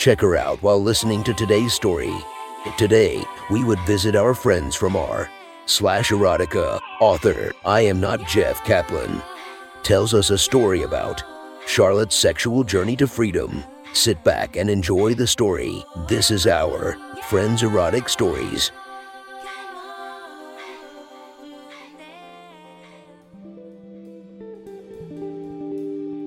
Check 0.00 0.22
her 0.22 0.34
out 0.34 0.62
while 0.62 0.82
listening 0.82 1.22
to 1.24 1.34
today's 1.34 1.74
story. 1.74 2.10
Today, 2.78 3.22
we 3.50 3.64
would 3.64 3.78
visit 3.80 4.16
our 4.16 4.32
friends 4.32 4.74
from 4.74 4.96
r 4.96 5.28
slash 5.66 6.08
erotica 6.08 6.80
author, 7.02 7.52
I 7.66 7.82
am 7.82 8.00
not 8.00 8.26
Jeff 8.26 8.64
Kaplan, 8.64 9.20
tells 9.82 10.14
us 10.14 10.30
a 10.30 10.38
story 10.38 10.84
about 10.84 11.22
Charlotte's 11.66 12.16
sexual 12.16 12.64
journey 12.64 12.96
to 12.96 13.06
freedom. 13.06 13.62
Sit 13.92 14.24
back 14.24 14.56
and 14.56 14.70
enjoy 14.70 15.12
the 15.12 15.26
story. 15.26 15.84
This 16.08 16.30
is 16.30 16.46
our 16.46 16.96
Friends 17.24 17.62
Erotic 17.62 18.08
Stories. 18.08 18.72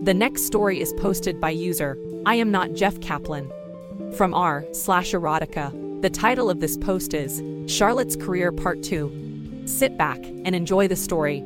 The 0.04 0.14
next 0.14 0.46
story 0.46 0.80
is 0.80 0.94
posted 0.94 1.42
by 1.42 1.50
user 1.50 1.98
I 2.28 2.36
am 2.36 2.52
not 2.52 2.74
Jeff 2.74 3.00
Kaplan 3.02 3.52
from 4.14 4.34
r 4.34 4.66
slash 4.72 5.12
erotica. 5.14 5.72
The 6.02 6.10
title 6.10 6.50
of 6.50 6.60
this 6.60 6.78
post 6.78 7.14
is 7.14 7.42
Charlotte's 7.72 8.16
Career 8.16 8.52
Part 8.52 8.84
2. 8.84 9.64
Sit 9.66 9.98
back 9.98 10.20
and 10.24 10.56
enjoy 10.56 10.88
the 10.88 10.96
story. 10.96 11.42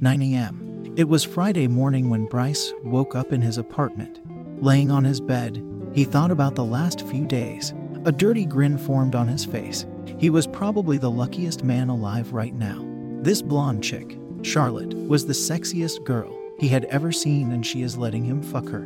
9 0.00 0.22
a.m. 0.22 0.94
It 0.96 1.08
was 1.08 1.24
Friday 1.24 1.66
morning 1.68 2.08
when 2.08 2.26
Bryce 2.26 2.72
woke 2.82 3.14
up 3.14 3.32
in 3.32 3.42
his 3.42 3.58
apartment. 3.58 4.20
Laying 4.62 4.90
on 4.90 5.04
his 5.04 5.20
bed, 5.20 5.62
he 5.92 6.04
thought 6.04 6.30
about 6.30 6.54
the 6.54 6.64
last 6.64 7.06
few 7.08 7.26
days. 7.26 7.74
A 8.04 8.12
dirty 8.12 8.46
grin 8.46 8.78
formed 8.78 9.14
on 9.14 9.26
his 9.26 9.44
face. 9.44 9.84
He 10.18 10.30
was 10.30 10.46
probably 10.46 10.96
the 10.98 11.10
luckiest 11.10 11.64
man 11.64 11.88
alive 11.88 12.32
right 12.32 12.54
now. 12.54 12.84
This 13.22 13.42
blonde 13.42 13.82
chick, 13.82 14.18
Charlotte, 14.42 14.94
was 14.94 15.26
the 15.26 15.32
sexiest 15.32 16.04
girl 16.04 16.45
he 16.58 16.68
had 16.68 16.84
ever 16.86 17.12
seen, 17.12 17.52
and 17.52 17.66
she 17.66 17.82
is 17.82 17.98
letting 17.98 18.24
him 18.24 18.42
fuck 18.42 18.68
her. 18.68 18.80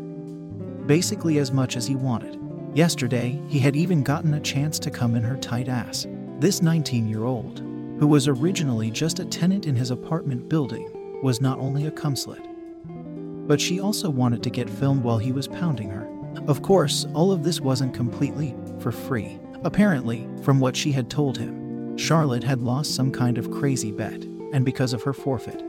Basically, 0.86 1.38
as 1.38 1.52
much 1.52 1.76
as 1.76 1.86
he 1.86 1.94
wanted. 1.94 2.38
Yesterday, 2.74 3.40
he 3.48 3.58
had 3.58 3.76
even 3.76 4.02
gotten 4.02 4.34
a 4.34 4.40
chance 4.40 4.78
to 4.80 4.90
come 4.90 5.14
in 5.14 5.22
her 5.22 5.36
tight 5.36 5.68
ass. 5.68 6.06
This 6.38 6.62
19 6.62 7.08
year 7.08 7.24
old, 7.24 7.60
who 7.98 8.06
was 8.06 8.28
originally 8.28 8.90
just 8.90 9.18
a 9.18 9.24
tenant 9.24 9.66
in 9.66 9.76
his 9.76 9.90
apartment 9.90 10.48
building, 10.48 11.20
was 11.22 11.40
not 11.40 11.58
only 11.58 11.86
a 11.86 11.90
cumslet, 11.90 12.46
but 13.46 13.60
she 13.60 13.80
also 13.80 14.08
wanted 14.08 14.42
to 14.42 14.50
get 14.50 14.70
filmed 14.70 15.02
while 15.02 15.18
he 15.18 15.32
was 15.32 15.48
pounding 15.48 15.90
her. 15.90 16.08
Of 16.46 16.62
course, 16.62 17.06
all 17.14 17.32
of 17.32 17.42
this 17.42 17.60
wasn't 17.60 17.94
completely 17.94 18.54
for 18.78 18.92
free. 18.92 19.38
Apparently, 19.64 20.28
from 20.42 20.60
what 20.60 20.76
she 20.76 20.92
had 20.92 21.10
told 21.10 21.36
him, 21.36 21.96
Charlotte 21.96 22.44
had 22.44 22.62
lost 22.62 22.94
some 22.94 23.10
kind 23.10 23.36
of 23.36 23.50
crazy 23.50 23.92
bet, 23.92 24.22
and 24.52 24.64
because 24.64 24.92
of 24.92 25.02
her 25.02 25.12
forfeit, 25.12 25.62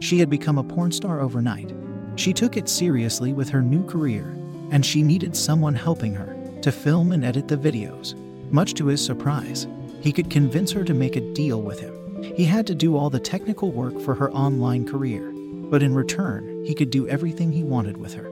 she 0.00 0.18
had 0.18 0.30
become 0.30 0.58
a 0.58 0.64
porn 0.64 0.92
star 0.92 1.20
overnight. 1.20 1.72
She 2.16 2.32
took 2.32 2.56
it 2.56 2.68
seriously 2.68 3.32
with 3.32 3.48
her 3.50 3.62
new 3.62 3.84
career, 3.86 4.36
and 4.70 4.84
she 4.84 5.02
needed 5.02 5.36
someone 5.36 5.74
helping 5.74 6.14
her 6.14 6.36
to 6.62 6.72
film 6.72 7.12
and 7.12 7.24
edit 7.24 7.48
the 7.48 7.56
videos. 7.56 8.14
Much 8.50 8.74
to 8.74 8.86
his 8.86 9.04
surprise, 9.04 9.66
he 10.00 10.12
could 10.12 10.30
convince 10.30 10.72
her 10.72 10.84
to 10.84 10.94
make 10.94 11.16
a 11.16 11.32
deal 11.32 11.62
with 11.62 11.80
him. 11.80 11.94
He 12.22 12.44
had 12.44 12.66
to 12.66 12.74
do 12.74 12.96
all 12.96 13.10
the 13.10 13.20
technical 13.20 13.70
work 13.70 14.00
for 14.00 14.14
her 14.14 14.30
online 14.32 14.86
career, 14.86 15.32
but 15.70 15.82
in 15.82 15.94
return, 15.94 16.64
he 16.64 16.74
could 16.74 16.90
do 16.90 17.08
everything 17.08 17.52
he 17.52 17.62
wanted 17.62 17.96
with 17.96 18.14
her. 18.14 18.30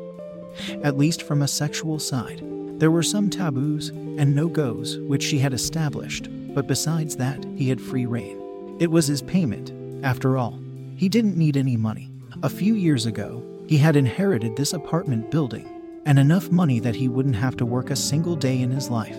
At 0.82 0.96
least 0.96 1.22
from 1.22 1.42
a 1.42 1.48
sexual 1.48 1.98
side. 1.98 2.42
There 2.78 2.90
were 2.90 3.02
some 3.02 3.30
taboos 3.30 3.88
and 3.88 4.34
no 4.34 4.48
goes 4.48 4.98
which 4.98 5.22
she 5.22 5.38
had 5.38 5.54
established, 5.54 6.28
but 6.54 6.66
besides 6.66 7.16
that, 7.16 7.44
he 7.56 7.68
had 7.68 7.80
free 7.80 8.06
reign. 8.06 8.76
It 8.80 8.90
was 8.90 9.06
his 9.06 9.22
payment, 9.22 9.72
after 10.04 10.36
all. 10.36 10.58
He 10.96 11.10
didn't 11.10 11.36
need 11.36 11.58
any 11.58 11.76
money. 11.76 12.10
A 12.42 12.48
few 12.48 12.74
years 12.74 13.04
ago, 13.04 13.44
he 13.68 13.76
had 13.76 13.96
inherited 13.96 14.56
this 14.56 14.72
apartment 14.72 15.30
building 15.30 15.68
and 16.06 16.18
enough 16.18 16.50
money 16.50 16.80
that 16.80 16.94
he 16.94 17.08
wouldn't 17.08 17.36
have 17.36 17.56
to 17.58 17.66
work 17.66 17.90
a 17.90 17.96
single 17.96 18.34
day 18.34 18.62
in 18.62 18.70
his 18.70 18.88
life. 18.88 19.18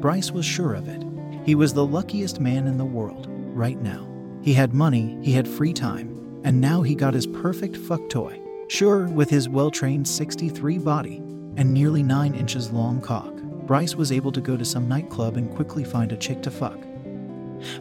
Bryce 0.00 0.30
was 0.30 0.44
sure 0.44 0.74
of 0.74 0.86
it. 0.86 1.02
He 1.44 1.56
was 1.56 1.72
the 1.74 1.84
luckiest 1.84 2.38
man 2.38 2.68
in 2.68 2.78
the 2.78 2.84
world, 2.84 3.26
right 3.28 3.80
now. 3.80 4.06
He 4.42 4.52
had 4.52 4.72
money, 4.72 5.18
he 5.20 5.32
had 5.32 5.48
free 5.48 5.72
time, 5.72 6.40
and 6.44 6.60
now 6.60 6.82
he 6.82 6.94
got 6.94 7.14
his 7.14 7.26
perfect 7.26 7.76
fuck 7.76 8.08
toy. 8.08 8.40
Sure, 8.68 9.08
with 9.08 9.28
his 9.28 9.48
well 9.48 9.70
trained 9.70 10.06
63 10.06 10.78
body 10.78 11.16
and 11.56 11.72
nearly 11.72 12.04
9 12.04 12.34
inches 12.34 12.70
long 12.70 13.00
cock, 13.00 13.34
Bryce 13.66 13.96
was 13.96 14.12
able 14.12 14.30
to 14.30 14.40
go 14.40 14.56
to 14.56 14.64
some 14.64 14.88
nightclub 14.88 15.36
and 15.36 15.52
quickly 15.54 15.82
find 15.82 16.12
a 16.12 16.16
chick 16.16 16.40
to 16.42 16.52
fuck. 16.52 16.78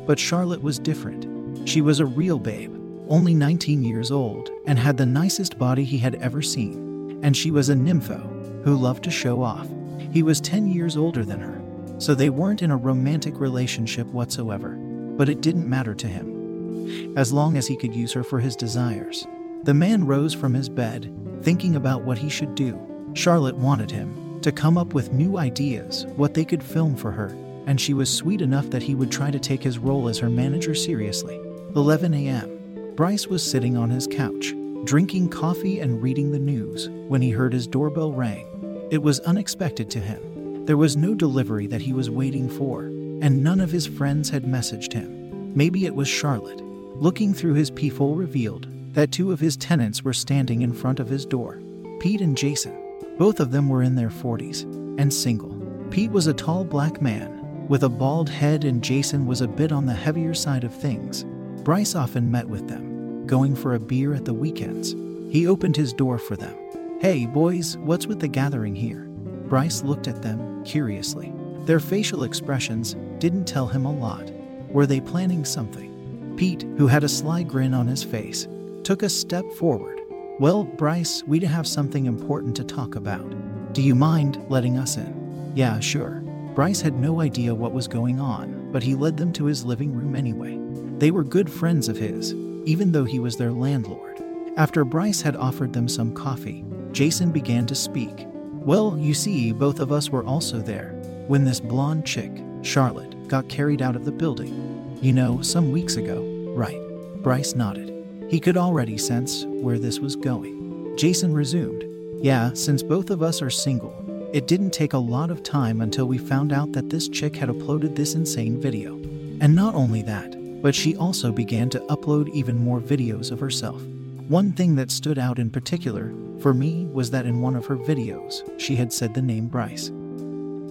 But 0.08 0.18
Charlotte 0.18 0.64
was 0.64 0.80
different. 0.80 1.68
She 1.68 1.82
was 1.82 2.00
a 2.00 2.06
real 2.06 2.40
babe, 2.40 2.75
only 3.10 3.34
19 3.34 3.84
years 3.84 4.12
old, 4.12 4.50
and 4.66 4.78
had 4.78 4.98
the 4.98 5.06
nicest 5.06 5.58
body 5.58 5.84
he 5.84 5.98
had 5.98 6.16
ever 6.16 6.42
seen. 6.42 7.20
And 7.24 7.36
she 7.36 7.52
was 7.52 7.70
a 7.70 7.76
nympho 7.76 8.64
who 8.64 8.76
loved 8.76 9.04
to 9.04 9.12
show 9.12 9.42
off. 9.42 9.68
He 10.12 10.24
was 10.24 10.42
10 10.42 10.68
years 10.68 10.98
older 10.98 11.26
than 11.26 11.40
her, 11.40 11.62
so 11.98 12.14
they 12.14 12.30
weren't 12.30 12.62
in 12.62 12.72
a 12.72 12.78
romantic 12.78 13.40
relationship 13.40 14.08
whatsoever. 14.08 14.76
But 15.18 15.30
it 15.30 15.42
didn't 15.42 15.70
matter 15.70 15.94
to 15.96 16.08
him, 16.08 17.18
as 17.18 17.32
long 17.32 17.58
as 17.58 17.68
he 17.68 17.78
could 17.78 17.96
use 17.96 18.14
her 18.14 18.24
for 18.24 18.40
his 18.40 18.56
desires. 18.56 19.26
The 19.64 19.74
man 19.74 20.06
rose 20.06 20.34
from 20.34 20.54
his 20.54 20.70
bed, 20.70 21.12
thinking 21.42 21.76
about 21.76 22.04
what 22.04 22.18
he 22.18 22.30
should 22.30 22.56
do. 22.56 22.80
Charlotte 23.14 23.56
wanted 23.56 23.92
him 23.92 24.40
to 24.42 24.52
come 24.52 24.78
up 24.78 24.94
with 24.94 25.12
new 25.12 25.38
ideas, 25.38 26.06
what 26.16 26.34
they 26.34 26.46
could 26.46 26.62
film 26.62 26.96
for 26.96 27.12
her, 27.12 27.36
and 27.66 27.82
she 27.82 27.94
was 27.94 28.14
sweet 28.14 28.42
enough 28.42 28.70
that 28.70 28.84
he 28.84 28.94
would 28.94 29.12
try 29.12 29.32
to 29.32 29.40
take 29.40 29.64
his 29.64 29.80
role 29.80 30.08
as 30.08 30.20
her 30.20 30.30
manager 30.30 30.76
seriously. 30.76 31.40
11 31.76 32.14
a.m. 32.14 32.55
Bryce 32.96 33.28
was 33.28 33.44
sitting 33.44 33.76
on 33.76 33.90
his 33.90 34.08
couch, 34.08 34.54
drinking 34.86 35.28
coffee 35.28 35.80
and 35.82 36.02
reading 36.02 36.32
the 36.32 36.40
news, 36.40 36.88
when 37.10 37.22
he 37.22 37.30
heard 37.30 37.52
his 37.52 37.68
doorbell 37.68 38.14
ring. 38.14 38.88
It 38.90 39.04
was 39.04 39.20
unexpected 39.22 39.90
to 39.92 40.00
him. 40.00 40.66
There 40.66 40.78
was 40.78 40.96
no 40.96 41.14
delivery 41.14 41.68
that 41.68 41.82
he 41.82 41.92
was 41.92 42.10
waiting 42.10 42.48
for, 42.48 42.84
and 42.84 43.44
none 43.44 43.60
of 43.60 43.72
his 43.72 43.86
friends 43.86 44.30
had 44.30 44.46
messaged 44.46 44.94
him. 44.94 45.54
Maybe 45.54 45.86
it 45.86 45.94
was 45.94 46.08
Charlotte. 46.08 46.62
Looking 46.96 47.34
through 47.34 47.56
his 47.56 47.70
peephole 47.70 48.16
revealed 48.16 48.68
that 48.94 49.12
two 49.12 49.34
of 49.34 49.42
his 49.42 49.58
tenants 49.58 50.06
were 50.06 50.14
standing 50.14 50.62
in 50.62 50.72
front 50.72 51.02
of 51.02 51.10
his 51.10 51.26
door 51.26 51.60
Pete 52.00 52.22
and 52.22 52.38
Jason. 52.38 52.82
Both 53.18 53.42
of 53.42 53.52
them 53.52 53.68
were 53.68 53.84
in 53.84 53.96
their 53.96 54.10
40s 54.10 54.64
and 54.98 55.14
single. 55.14 55.54
Pete 55.90 56.12
was 56.12 56.28
a 56.28 56.34
tall 56.34 56.64
black 56.64 57.02
man 57.02 57.68
with 57.68 57.84
a 57.84 57.90
bald 57.90 58.30
head, 58.30 58.64
and 58.64 58.82
Jason 58.82 59.26
was 59.26 59.42
a 59.42 59.50
bit 59.50 59.74
on 59.74 59.86
the 59.86 59.94
heavier 59.94 60.34
side 60.34 60.64
of 60.64 60.74
things. 60.74 61.26
Bryce 61.66 61.96
often 61.96 62.30
met 62.30 62.48
with 62.48 62.68
them, 62.68 63.26
going 63.26 63.56
for 63.56 63.74
a 63.74 63.80
beer 63.80 64.14
at 64.14 64.24
the 64.24 64.36
weekends. 64.36 64.92
He 65.34 65.48
opened 65.48 65.76
his 65.76 65.94
door 65.94 66.20
for 66.20 66.36
them. 66.36 66.56
Hey, 67.02 67.26
boys, 67.26 67.76
what's 67.78 68.06
with 68.06 68.20
the 68.20 68.28
gathering 68.28 68.76
here? 68.76 69.08
Bryce 69.50 69.82
looked 69.82 70.08
at 70.08 70.22
them 70.22 70.64
curiously. 70.64 71.34
Their 71.62 71.80
facial 71.80 72.24
expressions 72.24 72.96
didn't 73.18 73.46
tell 73.46 73.66
him 73.66 73.86
a 73.86 73.92
lot. 73.92 74.32
Were 74.70 74.86
they 74.86 75.00
planning 75.00 75.44
something? 75.44 76.36
Pete, 76.38 76.62
who 76.78 76.86
had 76.86 77.04
a 77.04 77.10
sly 77.10 77.42
grin 77.42 77.74
on 77.74 77.88
his 77.88 78.04
face, 78.04 78.48
took 78.84 79.02
a 79.02 79.10
step 79.10 79.52
forward. 79.54 80.00
Well, 80.40 80.66
Bryce, 80.66 81.24
we'd 81.24 81.42
have 81.42 81.66
something 81.66 82.06
important 82.06 82.56
to 82.58 82.64
talk 82.64 82.96
about. 82.96 83.74
Do 83.74 83.82
you 83.82 83.96
mind 83.96 84.40
letting 84.50 84.78
us 84.78 84.98
in? 84.98 85.52
Yeah, 85.56 85.80
sure. 85.80 86.22
Bryce 86.54 86.82
had 86.82 86.94
no 86.94 87.22
idea 87.22 87.56
what 87.56 87.74
was 87.74 87.88
going 87.88 88.20
on, 88.20 88.72
but 88.72 88.84
he 88.84 88.94
led 88.94 89.18
them 89.18 89.34
to 89.34 89.46
his 89.46 89.66
living 89.66 89.96
room 89.96 90.16
anyway. 90.16 90.60
They 90.98 91.12
were 91.12 91.24
good 91.24 91.50
friends 91.50 91.90
of 91.90 91.98
his, 91.98 92.34
even 92.66 92.92
though 92.92 93.04
he 93.04 93.20
was 93.20 93.36
their 93.36 93.52
landlord. 93.52 94.24
After 94.56 94.86
Bryce 94.86 95.22
had 95.22 95.36
offered 95.36 95.74
them 95.74 95.90
some 95.90 96.14
coffee, 96.14 96.64
Jason 96.94 97.32
began 97.32 97.66
to 97.66 97.76
speak. 97.76 98.26
Well, 98.54 98.98
you 98.98 99.14
see, 99.14 99.52
both 99.52 99.82
of 99.82 99.92
us 99.92 100.10
were 100.10 100.24
also 100.24 100.60
there 100.60 100.92
when 101.28 101.44
this 101.44 101.60
blonde 101.60 102.06
chick, 102.06 102.32
Charlotte, 102.62 103.28
got 103.28 103.50
carried 103.50 103.82
out 103.82 103.98
of 103.98 104.06
the 104.06 104.12
building. 104.12 104.98
You 105.02 105.12
know, 105.12 105.42
some 105.42 105.72
weeks 105.72 105.98
ago, 105.98 106.24
right? 106.56 106.80
Bryce 107.22 107.56
nodded. 107.56 107.92
He 108.30 108.40
could 108.40 108.56
already 108.56 108.98
sense 108.98 109.44
where 109.46 109.78
this 109.78 110.00
was 110.00 110.16
going. 110.16 110.96
Jason 110.98 111.34
resumed. 111.34 111.84
Yeah, 112.24 112.54
since 112.54 112.82
both 112.82 113.10
of 113.10 113.22
us 113.22 113.42
are 113.42 113.50
single, 113.50 113.94
it 114.34 114.48
didn't 114.48 114.72
take 114.72 114.94
a 114.94 114.98
lot 114.98 115.30
of 115.30 115.44
time 115.44 115.82
until 115.82 116.06
we 116.06 116.18
found 116.18 116.54
out 116.54 116.72
that 116.72 116.90
this 116.90 117.10
chick 117.10 117.36
had 117.36 117.50
uploaded 117.50 117.96
this 117.96 118.16
insane 118.16 118.60
video. 118.62 118.96
And 119.42 119.54
not 119.54 119.76
only 119.76 120.02
that, 120.04 120.36
but 120.62 120.76
she 120.76 120.96
also 120.96 121.32
began 121.32 121.70
to 121.70 121.80
upload 121.82 122.30
even 122.30 122.58
more 122.58 122.80
videos 122.80 123.32
of 123.32 123.40
herself. 123.40 123.82
One 124.28 124.52
thing 124.52 124.76
that 124.76 124.92
stood 124.92 125.20
out 125.20 125.38
in 125.38 125.50
particular 125.50 126.14
for 126.40 126.54
me 126.54 126.86
was 126.86 127.12
that 127.12 127.26
in 127.26 127.42
one 127.42 127.56
of 127.56 127.66
her 127.66 127.78
videos, 127.78 128.42
she 128.60 128.76
had 128.76 128.92
said 128.92 129.14
the 129.14 129.22
name 129.22 129.48
Bryce. 129.48 129.88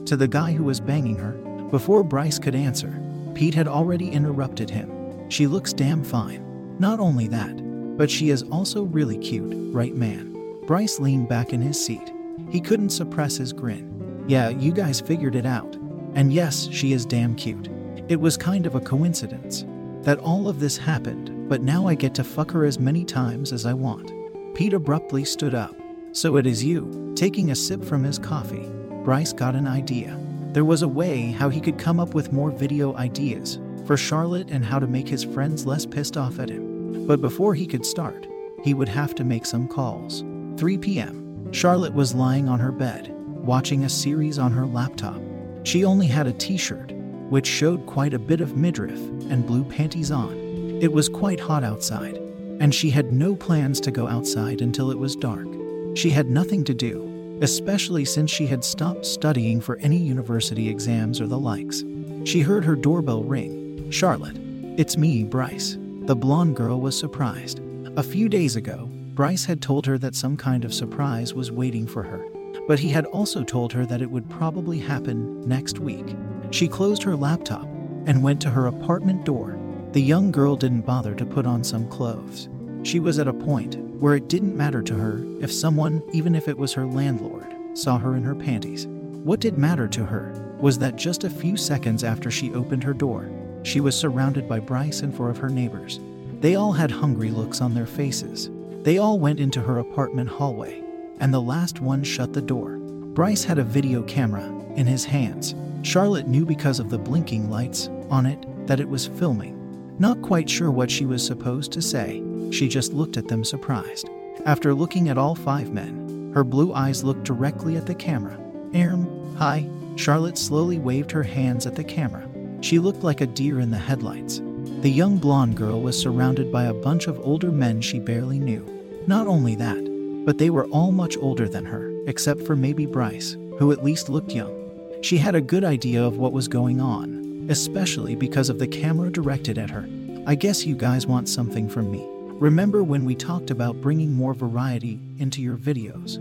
To 0.07 0.17
the 0.17 0.29
guy 0.29 0.53
who 0.53 0.65
was 0.65 0.81
banging 0.81 1.17
her, 1.17 1.33
before 1.71 2.05
Bryce 2.05 2.39
could 2.39 2.55
answer, 2.55 3.01
Pete 3.35 3.55
had 3.55 3.69
already 3.69 4.11
interrupted 4.11 4.71
him. 4.71 5.29
She 5.31 5.47
looks 5.47 5.73
damn 5.73 6.05
fine. 6.05 6.77
Not 6.79 7.01
only 7.01 7.29
that, 7.29 7.57
but 7.97 8.11
she 8.11 8.31
is 8.31 8.43
also 8.45 8.83
really 8.85 9.19
cute, 9.19 9.55
right, 9.73 9.95
man? 9.95 10.35
Bryce 10.67 11.01
leaned 11.01 11.29
back 11.29 11.53
in 11.53 11.61
his 11.61 11.83
seat. 11.85 12.13
He 12.51 12.61
couldn't 12.61 12.91
suppress 12.91 13.37
his 13.37 13.53
grin. 13.53 14.25
Yeah, 14.29 14.49
you 14.49 14.73
guys 14.73 15.01
figured 15.01 15.37
it 15.37 15.47
out. 15.47 15.77
And 16.15 16.33
yes, 16.33 16.69
she 16.71 16.93
is 16.93 17.07
damn 17.07 17.35
cute. 17.35 17.69
It 18.09 18.21
was 18.21 18.37
kind 18.37 18.67
of 18.67 18.75
a 18.75 18.81
coincidence 18.81 19.65
that 20.05 20.19
all 20.19 20.49
of 20.49 20.61
this 20.61 20.77
happened, 20.77 21.49
but 21.49 21.63
now 21.63 21.87
I 21.87 21.95
get 21.95 22.15
to 22.15 22.25
fuck 22.25 22.51
her 22.53 22.65
as 22.65 22.79
many 22.79 23.05
times 23.05 23.53
as 23.53 23.67
I 23.67 23.75
want. 23.75 24.13
Pete 24.55 24.75
abruptly 24.75 25.25
stood 25.25 25.55
up. 25.55 25.75
So 26.13 26.37
it 26.37 26.47
is 26.47 26.63
you. 26.63 27.13
Taking 27.17 27.51
a 27.51 27.57
sip 27.57 27.85
from 27.85 28.05
his 28.05 28.19
coffee, 28.19 28.69
Bryce 29.05 29.33
got 29.33 29.57
an 29.57 29.67
idea. 29.67 30.19
There 30.53 30.65
was 30.65 30.83
a 30.83 30.89
way 30.89 31.33
how 31.33 31.49
he 31.49 31.61
could 31.61 31.79
come 31.79 31.99
up 31.99 32.15
with 32.15 32.33
more 32.33 32.53
video 32.53 32.95
ideas 32.97 33.59
for 33.87 33.97
Charlotte 33.97 34.51
and 34.51 34.65
how 34.65 34.79
to 34.79 34.87
make 34.87 35.09
his 35.09 35.25
friends 35.25 35.67
less 35.67 35.85
pissed 35.85 36.17
off 36.17 36.39
at 36.39 36.49
him. 36.49 37.07
But 37.07 37.21
before 37.21 37.55
he 37.55 37.67
could 37.67 37.85
start, 37.85 38.29
he 38.63 38.73
would 38.73 38.89
have 38.89 39.15
to 39.17 39.25
make 39.25 39.45
some 39.45 39.67
calls. 39.67 40.25
3 40.57 40.79
p.m. 40.79 41.53
Charlotte 41.53 41.93
was 41.93 42.15
lying 42.15 42.49
on 42.49 42.61
her 42.61 42.73
bed, 42.73 43.13
watching 43.27 43.85
a 43.85 43.89
series 43.89 44.39
on 44.39 44.53
her 44.53 44.67
laptop. 44.67 45.21
She 45.65 45.85
only 45.85 46.07
had 46.07 46.27
a 46.27 46.33
t 46.33 46.57
shirt, 46.57 46.93
which 47.35 47.49
showed 47.49 47.85
quite 47.85 48.15
a 48.15 48.19
bit 48.19 48.41
of 48.41 48.57
midriff, 48.57 49.01
and 49.29 49.45
blue 49.45 49.65
panties 49.65 50.13
on. 50.13 50.33
It 50.81 50.93
was 50.93 51.09
quite 51.09 51.41
hot 51.41 51.65
outside, 51.65 52.17
and 52.61 52.73
she 52.73 52.91
had 52.91 53.13
no 53.13 53.35
plans 53.35 53.81
to 53.81 53.91
go 53.91 54.07
outside 54.07 54.61
until 54.61 54.93
it 54.93 54.99
was 55.01 55.17
dark. 55.17 55.49
She 55.97 56.11
had 56.11 56.31
nothing 56.31 56.63
to 56.63 56.73
do, 56.73 57.39
especially 57.43 58.05
since 58.05 58.31
she 58.31 58.47
had 58.47 58.63
stopped 58.63 59.05
studying 59.05 59.61
for 59.61 59.79
any 59.79 59.97
university 59.97 60.69
exams 60.69 61.21
or 61.21 61.27
the 61.27 61.37
likes. 61.37 61.83
She 62.23 62.41
heard 62.41 62.65
her 62.65 62.77
doorbell 62.77 63.25
ring 63.25 63.91
Charlotte, 63.91 64.37
it's 64.77 64.97
me, 64.97 65.25
Bryce. 65.25 65.77
The 66.03 66.15
blonde 66.15 66.55
girl 66.55 66.81
was 66.81 66.97
surprised. 66.97 67.61
A 67.97 68.05
few 68.05 68.29
days 68.29 68.55
ago, 68.55 68.89
Bryce 69.17 69.45
had 69.45 69.61
told 69.61 69.87
her 69.87 69.99
that 69.99 70.15
some 70.15 70.37
kind 70.37 70.65
of 70.65 70.73
surprise 70.73 71.35
was 71.35 71.51
waiting 71.51 71.89
for 71.89 72.05
her, 72.05 72.25
but 72.69 72.79
he 72.79 72.91
had 72.91 73.07
also 73.07 73.43
told 73.43 73.73
her 73.73 73.85
that 73.87 74.03
it 74.03 74.11
would 74.13 74.31
probably 74.31 74.79
happen 74.79 75.41
next 75.49 75.81
week. 75.81 76.15
She 76.55 76.69
closed 76.69 77.03
her 77.03 77.17
laptop 77.17 77.65
and 78.07 78.23
went 78.23 78.41
to 78.43 78.51
her 78.51 78.69
apartment 78.69 79.25
door. 79.25 79.59
The 79.91 80.01
young 80.01 80.31
girl 80.31 80.55
didn't 80.55 80.87
bother 80.87 81.13
to 81.17 81.27
put 81.27 81.47
on 81.47 81.65
some 81.65 81.89
clothes. 81.89 82.49
She 82.85 83.01
was 83.01 83.19
at 83.19 83.27
a 83.27 83.33
point 83.33 83.77
where 83.99 84.15
it 84.15 84.29
didn't 84.29 84.57
matter 84.57 84.81
to 84.81 84.95
her 84.95 85.25
if 85.41 85.51
someone, 85.51 86.01
even 86.13 86.37
if 86.37 86.47
it 86.47 86.57
was 86.57 86.73
her 86.75 86.87
landlord, 86.87 87.53
saw 87.75 87.99
her 87.99 88.15
in 88.15 88.23
her 88.23 88.37
panties. 88.37 88.87
What 88.87 89.41
did 89.41 89.59
matter 89.59 89.89
to 89.89 90.05
her 90.05 90.57
was 90.61 90.79
that 90.79 90.95
just 90.95 91.25
a 91.25 91.29
few 91.29 91.57
seconds 91.57 92.05
after 92.05 92.31
she 92.31 92.55
opened 92.55 92.85
her 92.85 92.95
door, 92.95 93.29
she 93.65 93.81
was 93.81 93.97
surrounded 93.97 94.49
by 94.49 94.61
Bryce 94.61 95.01
and 95.01 95.13
four 95.13 95.31
of 95.31 95.39
her 95.39 95.51
neighbors. 95.51 95.99
They 96.41 96.55
all 96.55 96.73
had 96.73 96.93
hungry 96.93 97.33
looks 97.33 97.61
on 97.61 97.75
their 97.75 97.85
faces. 97.85 98.49
They 98.85 98.99
all 98.99 99.19
went 99.19 99.41
into 99.41 99.61
her 99.61 99.81
apartment 99.81 100.29
hallway, 100.29 100.85
and 101.19 101.35
the 101.35 101.43
last 101.43 101.81
one 101.81 102.05
shut 102.05 102.33
the 102.33 102.41
door. 102.41 102.77
Bryce 102.77 103.43
had 103.43 103.59
a 103.59 103.65
video 103.65 104.05
camera 104.05 104.45
in 104.77 104.87
his 104.87 105.05
hands. 105.05 105.57
Charlotte 105.85 106.27
knew 106.27 106.47
because 106.47 106.81
of 106.81 106.89
the 106.89 106.99
blinking 106.99 107.51
lights 107.51 107.91
on 108.09 108.25
it 108.25 108.43
that 108.67 108.81
it 108.81 108.89
was 108.89 109.07
filming. 109.07 109.55
Not 109.99 110.23
quite 110.23 110.49
sure 110.49 110.71
what 110.71 110.91
she 110.91 111.05
was 111.05 111.25
supposed 111.25 111.73
to 111.73 111.83
say, 111.83 112.25
she 112.51 112.69
just 112.69 112.95
looked 112.95 113.19
at 113.19 113.29
them 113.29 113.45
surprised. 113.45 114.09
After 114.47 114.75
looking 114.75 115.11
at 115.11 115.19
all 115.19 115.35
five 115.35 115.73
men, 115.73 116.33
her 116.35 116.43
blue 116.43 116.73
eyes 116.73 117.05
looked 117.05 117.25
directly 117.25 117.77
at 117.77 117.87
the 117.87 117.95
camera. 117.95 118.41
Erm, 118.75 119.37
hi. 119.37 119.69
Charlotte 119.97 120.39
slowly 120.39 120.79
waved 120.79 121.13
her 121.13 121.23
hands 121.23 121.67
at 121.67 121.77
the 121.77 121.85
camera. 121.85 122.27
She 122.63 122.79
looked 122.79 123.05
like 123.05 123.21
a 123.21 123.27
deer 123.27 123.61
in 123.61 123.71
the 123.71 123.77
headlights. 123.77 124.41
The 124.81 124.91
young 124.91 125.19
blonde 125.19 125.57
girl 125.57 125.83
was 125.83 126.01
surrounded 126.01 126.51
by 126.51 126.65
a 126.65 126.75
bunch 126.75 127.09
of 127.09 127.21
older 127.21 127.53
men 127.53 127.83
she 127.83 128.01
barely 128.01 128.39
knew. 128.39 128.67
Not 129.07 129.27
only 129.27 129.55
that, 129.57 130.25
but 130.25 130.39
they 130.39 130.49
were 130.49 130.67
all 130.69 130.93
much 130.93 131.19
older 131.19 131.47
than 131.47 131.67
her, 131.67 131.93
except 132.07 132.43
for 132.43 132.57
maybe 132.57 132.87
Bryce, 132.87 133.37
who 133.59 133.71
at 133.71 133.85
least 133.85 134.09
looked 134.09 134.33
young. 134.33 134.64
She 135.05 135.19
had 135.19 135.35
a 135.35 135.41
good 135.43 135.65
idea 135.65 136.03
of 136.03 136.17
what 136.17 136.33
was 136.33 136.49
going 136.49 136.81
on, 136.81 137.47
especially 137.51 138.17
because 138.17 138.49
of 138.49 138.59
the 138.59 138.67
camera 138.67 139.13
directed 139.13 139.59
at 139.59 139.69
her. 139.69 139.87
I 140.27 140.35
guess 140.35 140.65
you 140.65 140.75
guys 140.75 141.07
want 141.07 141.29
something 141.29 141.69
from 141.69 141.91
me. 141.91 142.03
Remember 142.41 142.83
when 142.83 143.05
we 143.05 143.15
talked 143.15 143.51
about 143.51 143.83
bringing 143.83 144.15
more 144.15 144.33
variety 144.33 144.99
into 145.19 145.43
your 145.43 145.59
videos? 145.59 146.19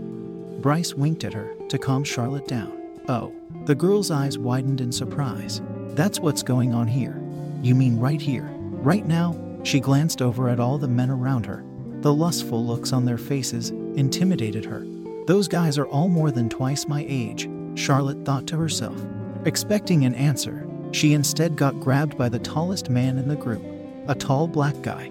Bryce 0.60 0.92
winked 0.92 1.24
at 1.24 1.32
her 1.32 1.54
to 1.70 1.78
calm 1.78 2.04
Charlotte 2.04 2.46
down. 2.46 2.78
Oh, 3.08 3.32
the 3.64 3.74
girl's 3.74 4.10
eyes 4.10 4.36
widened 4.36 4.82
in 4.82 4.92
surprise. 4.92 5.62
That's 5.94 6.20
what's 6.20 6.42
going 6.42 6.74
on 6.74 6.86
here. 6.86 7.18
You 7.62 7.74
mean 7.74 7.98
right 7.98 8.20
here? 8.20 8.50
Right 8.52 9.06
now? 9.06 9.34
She 9.62 9.80
glanced 9.80 10.20
over 10.20 10.50
at 10.50 10.60
all 10.60 10.76
the 10.76 10.88
men 10.88 11.08
around 11.08 11.46
her. 11.46 11.64
The 12.02 12.12
lustful 12.12 12.62
looks 12.62 12.92
on 12.92 13.06
their 13.06 13.16
faces 13.16 13.70
intimidated 13.70 14.66
her. 14.66 14.84
Those 15.26 15.48
guys 15.48 15.78
are 15.78 15.86
all 15.86 16.08
more 16.08 16.30
than 16.30 16.50
twice 16.50 16.86
my 16.86 17.06
age, 17.08 17.48
Charlotte 17.74 18.24
thought 18.24 18.46
to 18.48 18.56
herself. 18.56 18.96
Expecting 19.44 20.04
an 20.04 20.14
answer, 20.14 20.66
she 20.92 21.12
instead 21.12 21.56
got 21.56 21.80
grabbed 21.80 22.16
by 22.16 22.28
the 22.28 22.38
tallest 22.38 22.88
man 22.88 23.18
in 23.18 23.28
the 23.28 23.36
group, 23.36 23.62
a 24.08 24.14
tall 24.14 24.46
black 24.46 24.80
guy. 24.82 25.10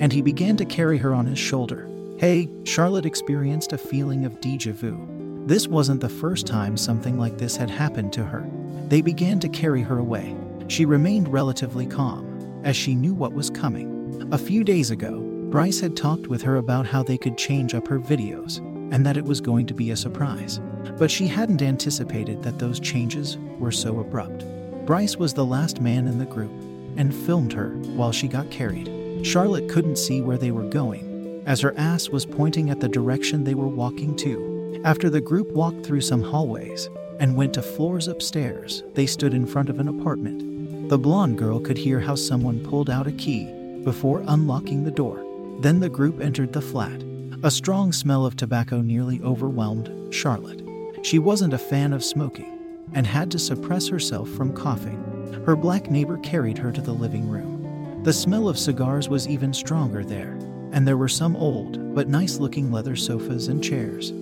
And 0.00 0.12
he 0.12 0.22
began 0.22 0.56
to 0.56 0.64
carry 0.64 0.96
her 0.98 1.12
on 1.12 1.26
his 1.26 1.38
shoulder. 1.38 1.88
Hey, 2.18 2.48
Charlotte 2.64 3.04
experienced 3.04 3.72
a 3.72 3.78
feeling 3.78 4.24
of 4.24 4.40
deja 4.40 4.72
vu. 4.72 5.44
This 5.46 5.68
wasn't 5.68 6.00
the 6.00 6.08
first 6.08 6.46
time 6.46 6.76
something 6.76 7.18
like 7.18 7.38
this 7.38 7.56
had 7.56 7.68
happened 7.68 8.12
to 8.14 8.24
her. 8.24 8.48
They 8.88 9.02
began 9.02 9.38
to 9.40 9.48
carry 9.48 9.82
her 9.82 9.98
away. 9.98 10.36
She 10.68 10.84
remained 10.84 11.28
relatively 11.28 11.86
calm, 11.86 12.62
as 12.64 12.74
she 12.74 12.94
knew 12.94 13.14
what 13.14 13.32
was 13.32 13.50
coming. 13.50 14.26
A 14.32 14.38
few 14.38 14.64
days 14.64 14.90
ago, 14.90 15.20
Bryce 15.50 15.78
had 15.80 15.96
talked 15.96 16.26
with 16.26 16.42
her 16.42 16.56
about 16.56 16.86
how 16.86 17.02
they 17.02 17.18
could 17.18 17.38
change 17.38 17.74
up 17.74 17.86
her 17.86 18.00
videos, 18.00 18.60
and 18.90 19.04
that 19.04 19.16
it 19.16 19.24
was 19.24 19.40
going 19.40 19.66
to 19.66 19.74
be 19.74 19.90
a 19.90 19.96
surprise. 19.96 20.60
But 20.98 21.10
she 21.10 21.26
hadn't 21.26 21.62
anticipated 21.62 22.42
that 22.42 22.58
those 22.58 22.80
changes 22.80 23.38
were 23.58 23.72
so 23.72 24.00
abrupt. 24.00 24.44
Bryce 24.86 25.16
was 25.16 25.34
the 25.34 25.44
last 25.44 25.80
man 25.80 26.06
in 26.06 26.18
the 26.18 26.24
group 26.24 26.52
and 26.96 27.14
filmed 27.14 27.52
her 27.52 27.70
while 27.96 28.12
she 28.12 28.28
got 28.28 28.50
carried. 28.50 28.90
Charlotte 29.26 29.68
couldn't 29.68 29.98
see 29.98 30.20
where 30.20 30.38
they 30.38 30.50
were 30.50 30.68
going, 30.68 31.42
as 31.46 31.60
her 31.60 31.74
ass 31.76 32.08
was 32.08 32.24
pointing 32.24 32.70
at 32.70 32.80
the 32.80 32.88
direction 32.88 33.44
they 33.44 33.54
were 33.54 33.68
walking 33.68 34.16
two. 34.16 34.80
After 34.84 35.10
the 35.10 35.20
group 35.20 35.50
walked 35.52 35.84
through 35.84 36.02
some 36.02 36.22
hallways, 36.22 36.88
and 37.18 37.36
went 37.36 37.54
to 37.54 37.62
floors 37.62 38.08
upstairs. 38.08 38.82
They 38.94 39.06
stood 39.06 39.34
in 39.34 39.46
front 39.46 39.68
of 39.68 39.78
an 39.80 39.88
apartment. 39.88 40.88
The 40.88 40.98
blonde 40.98 41.38
girl 41.38 41.60
could 41.60 41.78
hear 41.78 42.00
how 42.00 42.14
someone 42.14 42.64
pulled 42.64 42.90
out 42.90 43.06
a 43.06 43.12
key 43.12 43.46
before 43.82 44.22
unlocking 44.26 44.84
the 44.84 44.90
door. 44.90 45.24
Then 45.60 45.80
the 45.80 45.88
group 45.88 46.20
entered 46.20 46.52
the 46.52 46.60
flat. 46.60 47.02
A 47.42 47.50
strong 47.50 47.92
smell 47.92 48.24
of 48.24 48.34
tobacco 48.34 48.80
nearly 48.80 49.20
overwhelmed 49.20 49.92
Charlotte. 50.12 50.62
She 51.02 51.18
wasn't 51.18 51.52
a 51.52 51.58
fan 51.58 51.92
of 51.92 52.02
smoking 52.02 52.58
and 52.94 53.06
had 53.06 53.30
to 53.30 53.38
suppress 53.38 53.88
herself 53.88 54.30
from 54.30 54.54
coughing. 54.54 55.42
Her 55.44 55.54
black 55.54 55.90
neighbor 55.90 56.16
carried 56.18 56.56
her 56.56 56.72
to 56.72 56.80
the 56.80 56.94
living 56.94 57.28
room. 57.28 58.02
The 58.04 58.12
smell 58.12 58.48
of 58.48 58.58
cigars 58.58 59.10
was 59.10 59.28
even 59.28 59.52
stronger 59.52 60.02
there, 60.02 60.38
and 60.72 60.88
there 60.88 60.96
were 60.96 61.08
some 61.08 61.36
old 61.36 61.94
but 61.94 62.08
nice 62.08 62.38
looking 62.38 62.72
leather 62.72 62.96
sofas 62.96 63.48
and 63.48 63.62
chairs. 63.62 64.12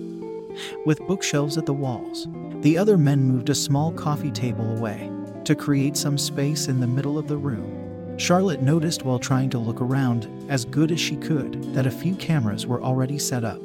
With 0.85 0.99
bookshelves 1.07 1.57
at 1.57 1.65
the 1.65 1.73
walls, 1.73 2.27
the 2.61 2.77
other 2.77 2.97
men 2.97 3.23
moved 3.23 3.49
a 3.49 3.55
small 3.55 3.93
coffee 3.93 4.31
table 4.31 4.77
away 4.77 5.09
to 5.45 5.55
create 5.55 5.95
some 5.95 6.17
space 6.17 6.67
in 6.67 6.81
the 6.81 6.87
middle 6.87 7.17
of 7.17 7.27
the 7.27 7.37
room. 7.37 7.84
Charlotte 8.17 8.61
noticed 8.61 9.03
while 9.03 9.19
trying 9.19 9.49
to 9.49 9.59
look 9.59 9.81
around 9.81 10.29
as 10.49 10.63
good 10.63 10.91
as 10.91 10.99
she 10.99 11.17
could 11.17 11.73
that 11.73 11.85
a 11.85 11.91
few 11.91 12.15
cameras 12.15 12.65
were 12.65 12.81
already 12.81 13.19
set 13.19 13.43
up. 13.43 13.59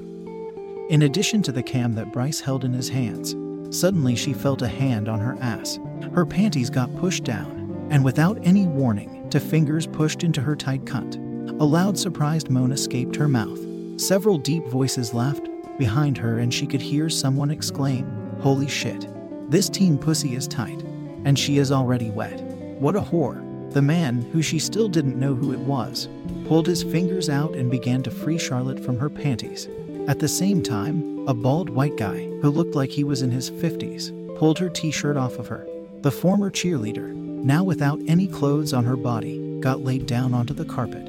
In 0.88 1.02
addition 1.02 1.40
to 1.42 1.52
the 1.52 1.62
cam 1.62 1.95
that 1.95 2.12
Bryce 2.12 2.40
held 2.40 2.64
in 2.64 2.73
his 2.73 2.88
hands, 2.88 3.37
suddenly 3.71 4.16
she 4.16 4.33
felt 4.33 4.62
a 4.62 4.69
hand 4.69 5.09
on 5.09 5.21
her 5.21 5.38
ass. 5.40 5.78
Her 6.12 6.26
panties 6.26 6.69
got 6.69 6.95
pushed 6.97 7.23
down, 7.23 7.88
and 7.90 8.04
without 8.04 8.38
any 8.42 8.66
warning, 8.66 9.28
two 9.30 9.38
fingers 9.38 9.87
pushed 9.87 10.25
into 10.25 10.40
her 10.40 10.57
tight 10.57 10.85
cunt. 10.85 11.16
A 11.61 11.64
loud, 11.64 11.97
surprised 11.97 12.50
moan 12.50 12.73
escaped 12.73 13.14
her 13.14 13.28
mouth. 13.28 13.61
Several 14.00 14.37
deep 14.37 14.66
voices 14.66 15.14
laughed 15.14 15.49
behind 15.78 16.19
her, 16.19 16.38
and 16.38 16.52
she 16.52 16.66
could 16.66 16.83
hear 16.83 17.09
someone 17.09 17.52
exclaim, 17.52 18.11
Holy 18.40 18.69
shit. 18.69 19.07
This 19.49 19.69
teen 19.69 19.97
pussy 19.97 20.35
is 20.35 20.49
tight, 20.49 20.83
and 21.25 21.38
she 21.38 21.59
is 21.59 21.71
already 21.71 22.11
wet. 22.11 22.40
What 22.80 22.97
a 22.97 23.00
whore. 23.00 23.50
The 23.73 23.83
man, 23.83 24.23
who 24.33 24.43
she 24.43 24.59
still 24.59 24.89
didn't 24.89 25.19
know 25.19 25.35
who 25.35 25.53
it 25.53 25.61
was, 25.61 26.09
pulled 26.47 26.67
his 26.67 26.83
fingers 26.83 27.29
out 27.29 27.55
and 27.55 27.71
began 27.71 28.03
to 28.03 28.11
free 28.11 28.39
Charlotte 28.39 28.85
from 28.85 28.99
her 28.99 29.09
panties. 29.09 29.69
At 30.09 30.19
the 30.19 30.29
same 30.29 30.62
time, 30.62 31.29
a 31.29 31.35
bald 31.35 31.71
white 31.71 31.97
guy, 31.97 32.25
who 32.43 32.50
looked 32.50 32.75
like 32.75 32.91
he 32.91 33.05
was 33.05 33.23
in 33.23 33.31
his 33.31 33.50
50s, 33.50 34.11
pulled 34.39 34.59
her 34.59 34.69
t 34.69 34.91
shirt 34.91 35.17
off 35.17 35.39
of 35.39 35.47
her. 35.47 35.67
The 36.00 36.11
former 36.11 36.50
cheerleader, 36.50 37.15
now 37.15 37.62
without 37.62 38.00
any 38.09 38.27
clothes 38.27 38.73
on 38.73 38.85
her 38.85 38.97
body, 38.97 39.59
got 39.61 39.85
laid 39.85 40.07
down 40.07 40.35
onto 40.35 40.55
the 40.55 40.65
carpet. 40.65 41.07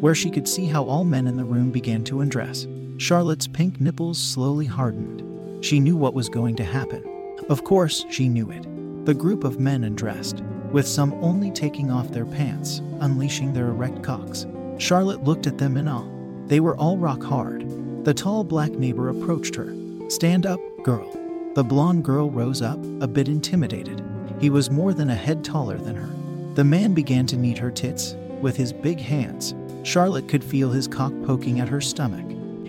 where 0.00 0.14
she 0.14 0.30
could 0.30 0.48
see 0.48 0.66
how 0.66 0.84
all 0.84 1.04
men 1.04 1.26
in 1.26 1.36
the 1.36 1.44
room 1.44 1.70
began 1.70 2.04
to 2.04 2.20
undress. 2.20 2.66
Charlotte's 2.96 3.46
pink 3.46 3.80
nipples 3.80 4.18
slowly 4.18 4.66
hardened. 4.66 5.64
She 5.64 5.80
knew 5.80 5.96
what 5.96 6.14
was 6.14 6.28
going 6.28 6.56
to 6.56 6.64
happen. 6.64 7.04
Of 7.48 7.64
course, 7.64 8.04
she 8.10 8.28
knew 8.28 8.50
it. 8.50 8.66
The 9.06 9.14
group 9.14 9.44
of 9.44 9.60
men 9.60 9.84
undressed, 9.84 10.42
with 10.72 10.86
some 10.86 11.12
only 11.22 11.50
taking 11.50 11.90
off 11.90 12.10
their 12.10 12.26
pants, 12.26 12.80
unleashing 13.00 13.52
their 13.52 13.68
erect 13.68 14.02
cocks. 14.02 14.46
Charlotte 14.78 15.24
looked 15.24 15.46
at 15.46 15.58
them 15.58 15.76
in 15.76 15.88
awe. 15.88 16.08
They 16.46 16.60
were 16.60 16.76
all 16.76 16.96
rock 16.96 17.22
hard. 17.22 18.04
The 18.04 18.14
tall 18.14 18.44
black 18.44 18.70
neighbor 18.70 19.08
approached 19.08 19.54
her. 19.56 19.74
Stand 20.08 20.46
up, 20.46 20.60
girl. 20.82 21.10
The 21.54 21.64
blonde 21.64 22.04
girl 22.04 22.30
rose 22.30 22.62
up, 22.62 22.78
a 23.00 23.08
bit 23.08 23.28
intimidated. 23.28 24.02
He 24.40 24.50
was 24.50 24.70
more 24.70 24.94
than 24.94 25.10
a 25.10 25.14
head 25.14 25.44
taller 25.44 25.78
than 25.78 25.96
her. 25.96 26.08
The 26.54 26.64
man 26.64 26.94
began 26.94 27.26
to 27.26 27.36
knead 27.36 27.58
her 27.58 27.70
tits 27.70 28.14
with 28.40 28.56
his 28.56 28.72
big 28.72 29.00
hands. 29.00 29.54
Charlotte 29.82 30.28
could 30.28 30.44
feel 30.44 30.70
his 30.70 30.88
cock 30.88 31.12
poking 31.24 31.60
at 31.60 31.68
her 31.68 31.80
stomach. 31.80 32.24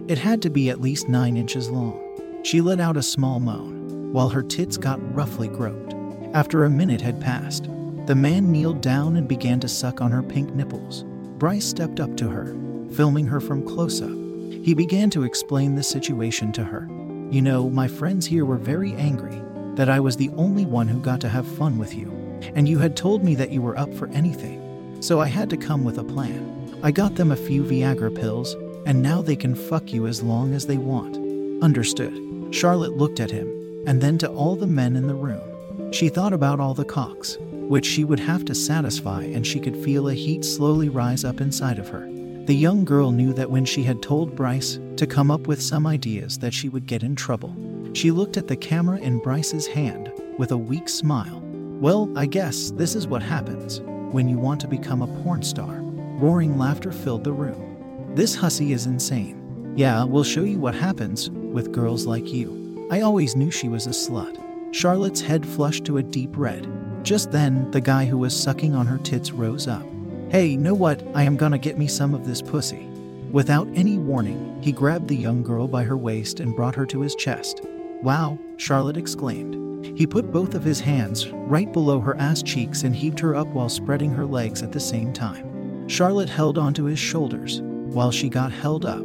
It 0.07 0.17
had 0.17 0.41
to 0.41 0.49
be 0.49 0.69
at 0.69 0.81
least 0.81 1.07
nine 1.07 1.37
inches 1.37 1.69
long. 1.69 1.99
She 2.43 2.61
let 2.61 2.79
out 2.79 2.97
a 2.97 3.03
small 3.03 3.39
moan, 3.39 4.11
while 4.11 4.29
her 4.29 4.41
tits 4.41 4.77
got 4.77 4.99
roughly 5.13 5.47
groped. 5.47 5.93
After 6.33 6.63
a 6.63 6.69
minute 6.69 7.01
had 7.01 7.21
passed, 7.21 7.67
the 8.09 8.15
man 8.15 8.51
kneeled 8.51 8.81
down 8.81 9.17
and 9.17 9.27
began 9.27 9.59
to 9.59 9.67
suck 9.67 10.01
on 10.01 10.09
her 10.09 10.23
pink 10.23 10.55
nipples. 10.55 11.03
Bryce 11.37 11.67
stepped 11.67 11.99
up 11.99 12.17
to 12.17 12.27
her, 12.27 12.55
filming 12.91 13.27
her 13.27 13.39
from 13.39 13.63
close 13.63 14.01
up. 14.01 14.09
He 14.09 14.73
began 14.73 15.11
to 15.11 15.25
explain 15.25 15.75
the 15.75 15.83
situation 15.83 16.51
to 16.53 16.63
her. 16.63 16.89
You 17.29 17.43
know, 17.43 17.69
my 17.69 17.87
friends 17.87 18.25
here 18.25 18.45
were 18.45 18.57
very 18.57 18.95
angry 18.95 19.39
that 19.75 19.89
I 19.89 19.99
was 19.99 20.17
the 20.17 20.31
only 20.37 20.65
one 20.65 20.87
who 20.87 20.99
got 20.99 21.21
to 21.21 21.29
have 21.29 21.47
fun 21.47 21.77
with 21.77 21.93
you, 21.93 22.09
and 22.55 22.67
you 22.67 22.79
had 22.79 22.97
told 22.97 23.23
me 23.23 23.35
that 23.35 23.51
you 23.51 23.61
were 23.61 23.77
up 23.77 23.93
for 23.93 24.07
anything. 24.07 24.97
So 25.03 25.21
I 25.21 25.27
had 25.27 25.51
to 25.51 25.55
come 25.55 25.83
with 25.83 25.99
a 25.99 26.03
plan. 26.03 26.79
I 26.81 26.89
got 26.89 27.13
them 27.13 27.31
a 27.31 27.35
few 27.35 27.63
Viagra 27.63 28.15
pills, 28.15 28.55
and 28.87 29.03
now 29.03 29.21
they 29.21 29.35
can 29.35 29.53
fuck 29.53 29.93
you 29.93 30.07
as 30.07 30.23
long 30.23 30.55
as 30.55 30.65
they 30.65 30.79
want. 30.79 31.15
Understood. 31.63 32.55
Charlotte 32.55 32.97
looked 32.97 33.19
at 33.19 33.29
him, 33.29 33.83
and 33.85 34.01
then 34.01 34.17
to 34.17 34.27
all 34.31 34.55
the 34.55 34.65
men 34.65 34.95
in 34.95 35.05
the 35.05 35.13
room. 35.13 35.93
She 35.93 36.09
thought 36.09 36.33
about 36.33 36.59
all 36.59 36.73
the 36.73 36.85
cocks, 36.85 37.37
which 37.69 37.85
she 37.85 38.03
would 38.03 38.19
have 38.19 38.43
to 38.43 38.55
satisfy, 38.55 39.21
and 39.21 39.45
she 39.45 39.59
could 39.59 39.77
feel 39.77 40.09
a 40.09 40.13
heat 40.15 40.43
slowly 40.43 40.89
rise 40.89 41.23
up 41.23 41.39
inside 41.39 41.77
of 41.77 41.87
her. 41.87 42.09
The 42.45 42.55
young 42.55 42.83
girl 42.83 43.11
knew 43.11 43.31
that 43.33 43.51
when 43.51 43.63
she 43.63 43.83
had 43.83 44.01
told 44.01 44.35
Bryce 44.35 44.79
to 44.97 45.05
come 45.05 45.29
up 45.29 45.45
with 45.45 45.61
some 45.61 45.85
ideas 45.85 46.39
that 46.39 46.51
she 46.51 46.67
would 46.67 46.87
get 46.87 47.03
in 47.03 47.15
trouble. 47.15 47.55
She 47.93 48.09
looked 48.09 48.37
at 48.37 48.47
the 48.47 48.55
camera 48.55 48.97
in 48.97 49.19
Bryce's 49.19 49.67
hand 49.67 50.11
with 50.39 50.51
a 50.51 50.57
weak 50.57 50.89
smile. 50.89 51.43
Well, 51.79 52.11
I 52.17 52.25
guess 52.25 52.71
this 52.71 52.95
is 52.95 53.05
what 53.05 53.21
happens 53.21 53.81
when 54.11 54.27
you 54.27 54.39
want 54.39 54.59
to 54.61 54.67
become 54.67 55.03
a 55.03 55.21
porn 55.21 55.43
star. 55.43 55.75
Roaring 56.17 56.57
laughter 56.57 56.91
filled 56.91 57.23
the 57.23 57.33
room. 57.33 58.15
This 58.15 58.33
hussy 58.33 58.73
is 58.73 58.87
insane. 58.87 59.73
Yeah, 59.75 60.03
we'll 60.05 60.23
show 60.23 60.41
you 60.43 60.57
what 60.57 60.73
happens 60.73 61.29
with 61.29 61.71
girls 61.71 62.07
like 62.07 62.33
you. 62.33 62.87
I 62.89 63.01
always 63.01 63.35
knew 63.35 63.51
she 63.51 63.69
was 63.69 63.85
a 63.85 63.91
slut. 63.91 64.43
Charlotte's 64.73 65.21
head 65.21 65.45
flushed 65.45 65.85
to 65.85 65.97
a 65.97 66.03
deep 66.03 66.31
red. 66.35 66.67
Just 67.03 67.31
then, 67.31 67.69
the 67.71 67.81
guy 67.81 68.05
who 68.05 68.17
was 68.17 68.35
sucking 68.39 68.75
on 68.75 68.85
her 68.85 68.97
tits 68.99 69.31
rose 69.31 69.67
up. 69.67 69.85
Hey, 70.29 70.55
know 70.55 70.73
what? 70.73 71.01
I 71.15 71.23
am 71.23 71.37
gonna 71.37 71.57
get 71.57 71.77
me 71.77 71.87
some 71.87 72.13
of 72.13 72.25
this 72.25 72.41
pussy. 72.41 72.87
Without 73.31 73.67
any 73.73 73.97
warning, 73.97 74.57
he 74.61 74.71
grabbed 74.71 75.07
the 75.07 75.15
young 75.15 75.43
girl 75.43 75.67
by 75.67 75.83
her 75.83 75.97
waist 75.97 76.39
and 76.39 76.55
brought 76.55 76.75
her 76.75 76.85
to 76.87 77.01
his 77.01 77.15
chest. 77.15 77.61
Wow, 78.01 78.37
Charlotte 78.57 78.97
exclaimed. 78.97 79.97
He 79.97 80.05
put 80.05 80.31
both 80.31 80.55
of 80.55 80.63
his 80.63 80.79
hands 80.79 81.29
right 81.29 81.71
below 81.71 81.99
her 81.99 82.17
ass 82.17 82.43
cheeks 82.43 82.83
and 82.83 82.95
heaved 82.95 83.19
her 83.19 83.35
up 83.35 83.47
while 83.47 83.69
spreading 83.69 84.11
her 84.11 84.25
legs 84.25 84.61
at 84.61 84.71
the 84.71 84.79
same 84.79 85.13
time. 85.13 85.87
Charlotte 85.87 86.29
held 86.29 86.57
onto 86.57 86.83
his 86.83 86.99
shoulders 86.99 87.61
while 87.61 88.11
she 88.11 88.29
got 88.29 88.51
held 88.51 88.85
up. 88.85 89.01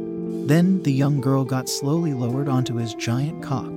Then 0.47 0.83
the 0.83 0.91
young 0.91 1.21
girl 1.21 1.43
got 1.43 1.69
slowly 1.69 2.13
lowered 2.13 2.49
onto 2.49 2.75
his 2.75 2.93
giant 2.95 3.41
cock. 3.41 3.71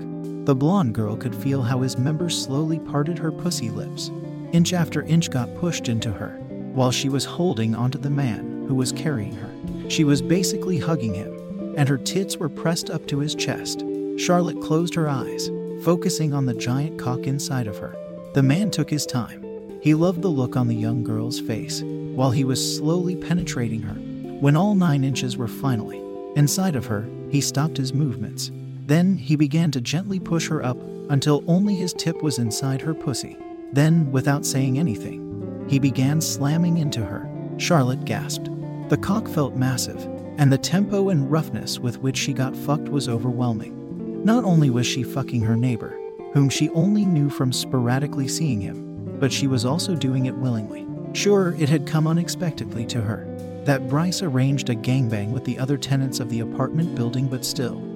The 0.49 0.55
blonde 0.55 0.95
girl 0.95 1.15
could 1.15 1.35
feel 1.35 1.61
how 1.61 1.83
his 1.83 1.99
members 1.99 2.43
slowly 2.43 2.79
parted 2.79 3.19
her 3.19 3.31
pussy 3.31 3.69
lips. 3.69 4.11
Inch 4.53 4.73
after 4.73 5.03
inch 5.03 5.31
got 5.31 5.55
pushed 5.57 5.91
into 5.91 6.11
her 6.11 6.39
while 6.73 6.91
she 6.91 7.11
was 7.11 7.27
holding 7.27 7.75
onto 7.75 7.99
the 7.99 8.09
man 8.09 8.65
who 8.67 8.75
was 8.75 8.91
carrying 8.91 9.35
her. 9.35 9.91
She 9.91 10.05
was 10.05 10.23
basically 10.23 10.79
hugging 10.79 11.13
him, 11.13 11.75
and 11.77 11.87
her 11.87 11.99
tits 11.99 12.39
were 12.39 12.49
pressed 12.49 12.89
up 12.89 13.07
to 13.09 13.19
his 13.19 13.35
chest. 13.35 13.85
Charlotte 14.17 14.59
closed 14.63 14.95
her 14.95 15.07
eyes, 15.07 15.51
focusing 15.83 16.33
on 16.33 16.47
the 16.47 16.55
giant 16.55 16.99
cock 16.99 17.27
inside 17.27 17.67
of 17.67 17.77
her. 17.77 17.95
The 18.33 18.43
man 18.43 18.71
took 18.71 18.89
his 18.89 19.05
time. 19.05 19.45
He 19.83 19.93
loved 19.93 20.23
the 20.23 20.29
look 20.29 20.57
on 20.57 20.67
the 20.67 20.75
young 20.75 21.05
girl's 21.05 21.39
face 21.41 21.83
while 21.83 22.31
he 22.31 22.45
was 22.45 22.79
slowly 22.79 23.17
penetrating 23.17 23.83
her. 23.83 23.97
When 24.41 24.57
all 24.57 24.75
nine 24.75 25.05
inches 25.05 25.37
were 25.37 25.47
finally 25.47 26.03
inside 26.37 26.75
of 26.75 26.87
her, 26.87 27.07
he 27.29 27.43
stopped 27.43 27.77
his 27.77 27.93
movements. 27.93 28.51
Then 28.89 29.19
he 29.19 29.37
began 29.37 29.71
to 29.73 29.83
gently 29.83 30.19
push 30.19 30.49
her 30.49 30.65
up 30.65 30.79
until 31.11 31.45
only 31.47 31.75
his 31.75 31.93
tip 31.93 32.23
was 32.23 32.39
inside 32.39 32.81
her 32.81 32.95
pussy. 32.95 33.37
Then, 33.71 34.11
without 34.11 34.47
saying 34.47 34.79
anything, 34.79 35.67
he 35.69 35.79
began 35.79 36.23
slamming 36.23 36.79
into 36.79 37.05
her. 37.05 37.29
Charlotte 37.59 38.07
gasped. 38.07 38.49
The 38.89 38.97
cock 38.97 39.29
felt 39.29 39.57
massive, 39.57 40.03
and 40.39 40.51
the 40.51 40.57
tempo 40.57 41.11
and 41.11 41.31
roughness 41.31 41.79
with 41.79 42.01
which 42.01 42.17
she 42.17 42.33
got 42.33 42.57
fucked 42.57 42.89
was 42.89 43.11
overwhelming. 43.11 44.25
Not 44.25 44.45
only 44.45 44.71
was 44.71 44.87
she 44.87 45.03
fucking 45.03 45.43
her 45.43 45.57
neighbor, 45.57 45.95
whom 46.33 46.49
she 46.49 46.71
only 46.71 47.05
knew 47.05 47.29
from 47.29 47.53
sporadically 47.53 48.27
seeing 48.27 48.63
him, 48.63 49.19
but 49.21 49.31
she 49.31 49.47
was 49.47 49.67
also 49.67 49.95
doing 49.95 50.25
it 50.25 50.37
willingly. 50.39 50.87
Sure, 51.13 51.55
it 51.59 51.69
had 51.69 51.87
come 51.87 52.07
unexpectedly 52.07 52.87
to 52.87 53.03
her 53.03 53.27
that 53.65 53.87
Bryce 53.87 54.23
arranged 54.23 54.71
a 54.71 54.75
gangbang 54.75 55.31
with 55.31 55.45
the 55.45 55.59
other 55.59 55.77
tenants 55.77 56.21
of 56.21 56.31
the 56.31 56.41
apartment 56.41 56.95
building, 56.95 57.29
but 57.29 57.45
still. 57.45 57.88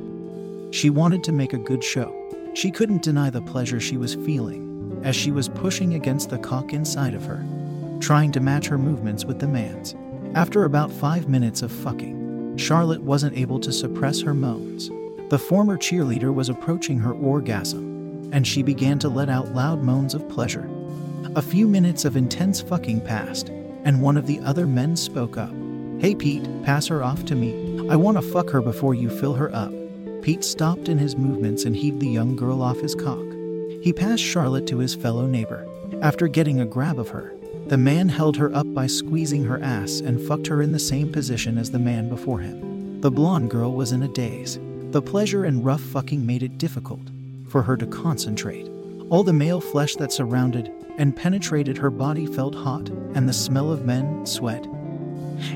She 0.72 0.90
wanted 0.90 1.22
to 1.24 1.32
make 1.32 1.52
a 1.52 1.58
good 1.58 1.84
show. 1.84 2.12
She 2.54 2.70
couldn't 2.70 3.02
deny 3.02 3.30
the 3.30 3.40
pleasure 3.40 3.78
she 3.78 3.96
was 3.96 4.16
feeling 4.16 5.00
as 5.04 5.14
she 5.14 5.30
was 5.30 5.48
pushing 5.48 5.94
against 5.94 6.30
the 6.30 6.38
cock 6.38 6.72
inside 6.72 7.14
of 7.14 7.24
her 7.24 7.44
trying 8.02 8.32
to 8.32 8.40
match 8.40 8.66
her 8.66 8.78
movements 8.78 9.24
with 9.24 9.38
the 9.38 9.46
man's. 9.46 9.94
After 10.34 10.64
about 10.64 10.90
five 10.90 11.28
minutes 11.28 11.62
of 11.62 11.70
fucking, 11.70 12.56
Charlotte 12.56 13.02
wasn't 13.02 13.38
able 13.38 13.60
to 13.60 13.72
suppress 13.72 14.20
her 14.20 14.34
moans. 14.34 14.90
The 15.30 15.38
former 15.38 15.78
cheerleader 15.78 16.34
was 16.34 16.48
approaching 16.48 16.98
her 16.98 17.12
orgasm, 17.12 18.28
and 18.32 18.46
she 18.46 18.62
began 18.62 18.98
to 18.98 19.08
let 19.08 19.28
out 19.28 19.54
loud 19.54 19.82
moans 19.82 20.14
of 20.14 20.28
pleasure. 20.28 20.68
A 21.36 21.42
few 21.42 21.68
minutes 21.68 22.04
of 22.04 22.16
intense 22.16 22.60
fucking 22.60 23.02
passed, 23.02 23.50
and 23.84 24.02
one 24.02 24.16
of 24.16 24.26
the 24.26 24.40
other 24.40 24.66
men 24.66 24.96
spoke 24.96 25.38
up. 25.38 25.54
Hey 25.98 26.14
Pete, 26.16 26.46
pass 26.64 26.88
her 26.88 27.04
off 27.04 27.24
to 27.26 27.36
me. 27.36 27.88
I 27.88 27.96
want 27.96 28.16
to 28.16 28.22
fuck 28.22 28.50
her 28.50 28.60
before 28.60 28.94
you 28.94 29.08
fill 29.08 29.34
her 29.34 29.54
up. 29.54 29.72
Pete 30.22 30.44
stopped 30.44 30.88
in 30.88 30.98
his 30.98 31.16
movements 31.16 31.64
and 31.64 31.74
heaved 31.74 31.98
the 31.98 32.08
young 32.08 32.36
girl 32.36 32.62
off 32.62 32.78
his 32.78 32.94
cock. 32.94 33.24
He 33.82 33.92
passed 33.92 34.22
Charlotte 34.22 34.68
to 34.68 34.78
his 34.78 34.94
fellow 34.94 35.26
neighbor. 35.26 35.66
After 36.00 36.28
getting 36.28 36.60
a 36.60 36.64
grab 36.64 37.00
of 37.00 37.08
her, 37.08 37.34
the 37.66 37.76
man 37.76 38.08
held 38.08 38.36
her 38.36 38.54
up 38.54 38.72
by 38.72 38.86
squeezing 38.86 39.42
her 39.44 39.60
ass 39.60 39.98
and 39.98 40.20
fucked 40.20 40.46
her 40.46 40.62
in 40.62 40.70
the 40.70 40.78
same 40.78 41.10
position 41.10 41.58
as 41.58 41.72
the 41.72 41.80
man 41.80 42.08
before 42.08 42.38
him. 42.38 43.00
The 43.00 43.10
blonde 43.10 43.50
girl 43.50 43.72
was 43.72 43.90
in 43.90 44.04
a 44.04 44.08
daze. 44.08 44.60
The 44.92 45.02
pleasure 45.02 45.44
and 45.44 45.64
rough 45.64 45.80
fucking 45.80 46.24
made 46.24 46.44
it 46.44 46.56
difficult 46.56 47.10
for 47.48 47.62
her 47.62 47.76
to 47.76 47.86
concentrate. 47.86 48.68
All 49.10 49.24
the 49.24 49.32
male 49.32 49.60
flesh 49.60 49.96
that 49.96 50.12
surrounded 50.12 50.70
and 50.98 51.16
penetrated 51.16 51.78
her 51.78 51.90
body 51.90 52.26
felt 52.26 52.54
hot, 52.54 52.88
and 53.14 53.28
the 53.28 53.32
smell 53.32 53.72
of 53.72 53.84
men, 53.84 54.24
sweat, 54.24 54.64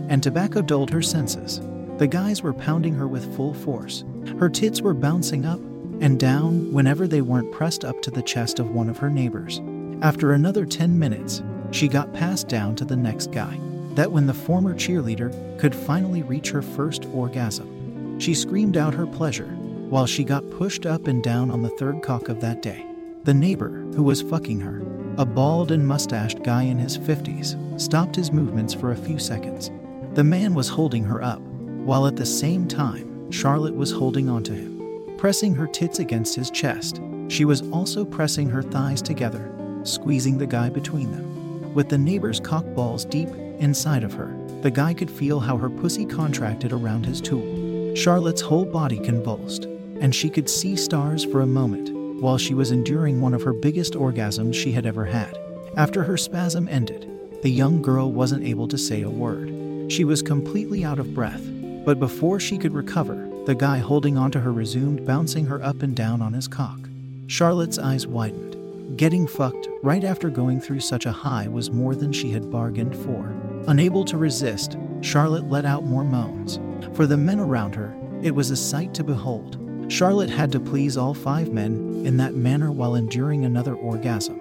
and 0.08 0.22
tobacco 0.22 0.60
dulled 0.60 0.90
her 0.90 1.02
senses. 1.02 1.60
The 1.98 2.06
guys 2.06 2.42
were 2.42 2.52
pounding 2.52 2.94
her 2.94 3.08
with 3.08 3.34
full 3.34 3.54
force. 3.54 4.04
Her 4.38 4.50
tits 4.50 4.82
were 4.82 4.92
bouncing 4.92 5.46
up 5.46 5.60
and 6.00 6.20
down 6.20 6.70
whenever 6.72 7.08
they 7.08 7.22
weren't 7.22 7.52
pressed 7.52 7.86
up 7.86 8.02
to 8.02 8.10
the 8.10 8.22
chest 8.22 8.58
of 8.58 8.70
one 8.70 8.90
of 8.90 8.98
her 8.98 9.08
neighbors. 9.08 9.62
After 10.02 10.32
another 10.32 10.66
10 10.66 10.98
minutes, 10.98 11.42
she 11.70 11.88
got 11.88 12.12
passed 12.12 12.48
down 12.48 12.76
to 12.76 12.84
the 12.84 12.96
next 12.96 13.32
guy. 13.32 13.58
That 13.94 14.12
when 14.12 14.26
the 14.26 14.34
former 14.34 14.74
cheerleader 14.74 15.58
could 15.58 15.74
finally 15.74 16.22
reach 16.22 16.50
her 16.50 16.60
first 16.60 17.06
orgasm, 17.06 18.20
she 18.20 18.34
screamed 18.34 18.76
out 18.76 18.92
her 18.92 19.06
pleasure 19.06 19.48
while 19.88 20.06
she 20.06 20.22
got 20.22 20.50
pushed 20.50 20.84
up 20.84 21.06
and 21.06 21.24
down 21.24 21.50
on 21.50 21.62
the 21.62 21.70
third 21.70 22.02
cock 22.02 22.28
of 22.28 22.42
that 22.42 22.60
day. 22.60 22.84
The 23.24 23.32
neighbor, 23.32 23.70
who 23.94 24.02
was 24.02 24.20
fucking 24.20 24.60
her, 24.60 24.82
a 25.16 25.24
bald 25.24 25.70
and 25.70 25.86
mustached 25.86 26.42
guy 26.42 26.64
in 26.64 26.78
his 26.78 26.98
50s, 26.98 27.80
stopped 27.80 28.16
his 28.16 28.32
movements 28.32 28.74
for 28.74 28.92
a 28.92 28.96
few 28.96 29.18
seconds. 29.18 29.70
The 30.12 30.24
man 30.24 30.54
was 30.54 30.68
holding 30.68 31.04
her 31.04 31.22
up, 31.22 31.40
while 31.86 32.08
at 32.08 32.16
the 32.16 32.26
same 32.26 32.66
time, 32.66 33.30
Charlotte 33.30 33.76
was 33.76 33.92
holding 33.92 34.28
onto 34.28 34.52
him, 34.52 35.16
pressing 35.18 35.54
her 35.54 35.68
tits 35.68 36.00
against 36.00 36.34
his 36.34 36.50
chest. 36.50 37.00
She 37.28 37.44
was 37.44 37.62
also 37.70 38.04
pressing 38.04 38.48
her 38.50 38.62
thighs 38.62 39.00
together, 39.00 39.52
squeezing 39.84 40.36
the 40.36 40.48
guy 40.48 40.68
between 40.68 41.12
them. 41.12 41.72
With 41.74 41.88
the 41.88 41.96
neighbor's 41.96 42.40
cock 42.40 42.64
balls 42.74 43.04
deep 43.04 43.28
inside 43.60 44.02
of 44.02 44.14
her, 44.14 44.36
the 44.62 44.70
guy 44.70 44.94
could 44.94 45.10
feel 45.10 45.38
how 45.38 45.56
her 45.56 45.70
pussy 45.70 46.04
contracted 46.04 46.72
around 46.72 47.06
his 47.06 47.20
tool. 47.20 47.94
Charlotte's 47.94 48.40
whole 48.40 48.64
body 48.64 48.98
convulsed, 48.98 49.66
and 50.00 50.12
she 50.12 50.28
could 50.28 50.50
see 50.50 50.74
stars 50.74 51.24
for 51.24 51.42
a 51.42 51.46
moment 51.46 51.92
while 52.20 52.36
she 52.36 52.54
was 52.54 52.72
enduring 52.72 53.20
one 53.20 53.32
of 53.32 53.42
her 53.42 53.52
biggest 53.52 53.92
orgasms 53.92 54.54
she 54.54 54.72
had 54.72 54.86
ever 54.86 55.04
had. 55.04 55.38
After 55.76 56.02
her 56.02 56.16
spasm 56.16 56.66
ended, 56.68 57.08
the 57.42 57.50
young 57.50 57.80
girl 57.80 58.10
wasn't 58.10 58.44
able 58.44 58.66
to 58.68 58.78
say 58.78 59.02
a 59.02 59.10
word. 59.10 59.52
She 59.92 60.02
was 60.02 60.20
completely 60.20 60.84
out 60.84 60.98
of 60.98 61.14
breath, 61.14 61.46
but 61.86 62.00
before 62.00 62.40
she 62.40 62.58
could 62.58 62.74
recover, 62.74 63.30
the 63.46 63.54
guy 63.54 63.78
holding 63.78 64.18
onto 64.18 64.40
her 64.40 64.52
resumed 64.52 65.06
bouncing 65.06 65.46
her 65.46 65.62
up 65.62 65.82
and 65.82 65.94
down 65.94 66.20
on 66.20 66.32
his 66.32 66.48
cock. 66.48 66.80
Charlotte's 67.28 67.78
eyes 67.78 68.08
widened. 68.08 68.98
Getting 68.98 69.28
fucked 69.28 69.68
right 69.84 70.02
after 70.02 70.28
going 70.28 70.60
through 70.60 70.80
such 70.80 71.06
a 71.06 71.12
high 71.12 71.46
was 71.46 71.70
more 71.70 71.94
than 71.94 72.12
she 72.12 72.32
had 72.32 72.50
bargained 72.50 72.96
for. 72.96 73.32
Unable 73.68 74.04
to 74.04 74.18
resist, 74.18 74.76
Charlotte 75.00 75.48
let 75.48 75.64
out 75.64 75.84
more 75.84 76.02
moans. 76.02 76.58
For 76.96 77.06
the 77.06 77.16
men 77.16 77.38
around 77.38 77.76
her, 77.76 77.96
it 78.20 78.34
was 78.34 78.50
a 78.50 78.56
sight 78.56 78.92
to 78.94 79.04
behold. 79.04 79.56
Charlotte 79.88 80.30
had 80.30 80.50
to 80.52 80.60
please 80.60 80.96
all 80.96 81.14
five 81.14 81.52
men 81.52 82.02
in 82.04 82.16
that 82.16 82.34
manner 82.34 82.72
while 82.72 82.96
enduring 82.96 83.44
another 83.44 83.76
orgasm. 83.76 84.40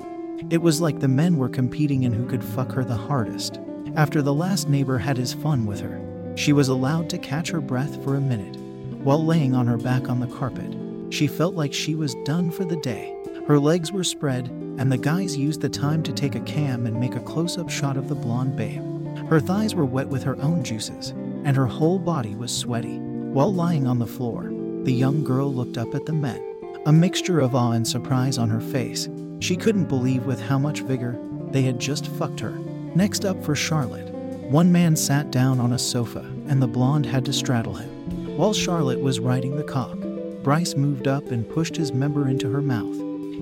It 0.50 0.64
was 0.64 0.82
like 0.82 1.00
the 1.00 1.08
men 1.08 1.38
were 1.38 1.50
competing 1.50 2.04
in 2.04 2.14
who 2.14 2.26
could 2.26 2.44
fuck 2.44 2.72
her 2.72 2.84
the 2.84 2.96
hardest. 2.96 3.60
After 3.96 4.24
the 4.24 4.34
last 4.34 4.68
neighbor 4.68 4.98
had 4.98 5.18
his 5.18 5.34
fun 5.34 5.68
with 5.68 5.80
her, 5.82 6.02
she 6.36 6.54
was 6.54 6.68
allowed 6.68 7.10
to 7.10 7.18
catch 7.18 7.50
her 7.50 7.62
breath 7.62 8.04
for 8.04 8.16
a 8.16 8.22
minute. 8.22 8.56
While 9.04 9.26
laying 9.26 9.56
on 9.56 9.68
her 9.68 9.78
back 9.78 10.10
on 10.10 10.20
the 10.20 10.28
carpet, 10.28 10.76
she 11.10 11.28
felt 11.28 11.56
like 11.56 11.74
she 11.74 11.96
was 11.96 12.16
done 12.26 12.52
for 12.52 12.66
the 12.66 12.78
day. 12.78 13.16
Her 13.48 13.60
legs 13.60 13.92
were 13.92 14.04
spread, 14.04 14.48
and 14.78 14.92
the 14.92 14.98
guys 14.98 15.38
used 15.38 15.62
the 15.62 15.70
time 15.70 16.04
to 16.04 16.12
take 16.12 16.36
a 16.36 16.40
cam 16.42 16.86
and 16.86 17.00
make 17.00 17.16
a 17.16 17.20
close 17.20 17.58
up 17.58 17.70
shot 17.70 17.96
of 17.96 18.10
the 18.10 18.16
blonde 18.16 18.56
babe. 18.56 18.82
Her 19.30 19.40
thighs 19.40 19.76
were 19.76 19.86
wet 19.86 20.08
with 20.08 20.24
her 20.24 20.40
own 20.42 20.64
juices, 20.64 21.12
and 21.46 21.56
her 21.56 21.68
whole 21.68 22.00
body 22.00 22.36
was 22.36 22.56
sweaty. 22.56 22.98
While 22.98 23.54
lying 23.54 23.86
on 23.86 24.00
the 24.00 24.08
floor, 24.08 24.52
the 24.84 24.94
young 24.94 25.24
girl 25.24 25.54
looked 25.54 25.78
up 25.78 25.94
at 25.94 26.06
the 26.06 26.14
men, 26.14 26.42
a 26.86 26.92
mixture 26.92 27.40
of 27.40 27.56
awe 27.56 27.72
and 27.72 27.88
surprise 27.88 28.38
on 28.38 28.50
her 28.50 28.60
face. 28.60 29.08
She 29.40 29.56
couldn't 29.56 29.86
believe 29.86 30.26
with 30.26 30.42
how 30.42 30.58
much 30.58 30.82
vigor 30.82 31.18
they 31.52 31.62
had 31.62 31.80
just 31.80 32.08
fucked 32.08 32.40
her. 32.40 32.58
Next 32.96 33.26
up 33.26 33.44
for 33.44 33.56
Charlotte, 33.56 34.15
one 34.50 34.72
man 34.72 34.96
sat 34.96 35.32
down 35.32 35.60
on 35.60 35.74
a 35.74 35.80
sofa, 35.80 36.20
and 36.48 36.62
the 36.62 36.68
blonde 36.68 37.06
had 37.06 37.26
to 37.26 37.34
straddle 37.34 37.76
him. 37.76 37.90
While 38.38 38.54
Charlotte 38.54 39.02
was 39.02 39.20
riding 39.20 39.56
the 39.56 39.64
cock, 39.64 39.98
Bryce 40.44 40.76
moved 40.76 41.08
up 41.08 41.32
and 41.32 41.50
pushed 41.50 41.76
his 41.76 41.92
member 41.92 42.28
into 42.28 42.52
her 42.52 42.62
mouth. 42.62 42.96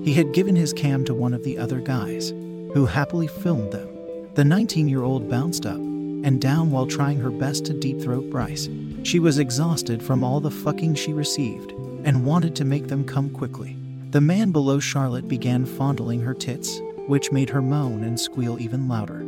He 0.04 0.14
had 0.14 0.32
given 0.32 0.56
his 0.56 0.72
cam 0.72 1.04
to 1.04 1.14
one 1.14 1.34
of 1.34 1.44
the 1.44 1.58
other 1.58 1.80
guys, 1.80 2.30
who 2.30 2.86
happily 2.86 3.26
filmed 3.26 3.72
them. 3.72 3.88
The 4.34 4.44
19 4.44 4.88
year 4.88 5.02
old 5.02 5.28
bounced 5.28 5.66
up 5.66 5.76
and 5.76 6.40
down 6.40 6.70
while 6.70 6.86
trying 6.86 7.18
her 7.18 7.30
best 7.30 7.66
to 7.66 7.78
deep 7.78 8.00
throat 8.00 8.30
Bryce. 8.30 8.68
She 9.02 9.18
was 9.18 9.38
exhausted 9.38 10.02
from 10.02 10.24
all 10.24 10.40
the 10.40 10.50
fucking 10.50 10.94
she 10.94 11.12
received 11.12 11.72
and 12.04 12.24
wanted 12.24 12.56
to 12.56 12.64
make 12.64 12.88
them 12.88 13.04
come 13.04 13.30
quickly. 13.30 13.76
The 14.10 14.20
man 14.20 14.50
below 14.52 14.80
Charlotte 14.80 15.28
began 15.28 15.66
fondling 15.66 16.20
her 16.22 16.34
tits, 16.34 16.80
which 17.06 17.32
made 17.32 17.50
her 17.50 17.60
moan 17.60 18.04
and 18.04 18.18
squeal 18.18 18.58
even 18.58 18.88
louder, 18.88 19.22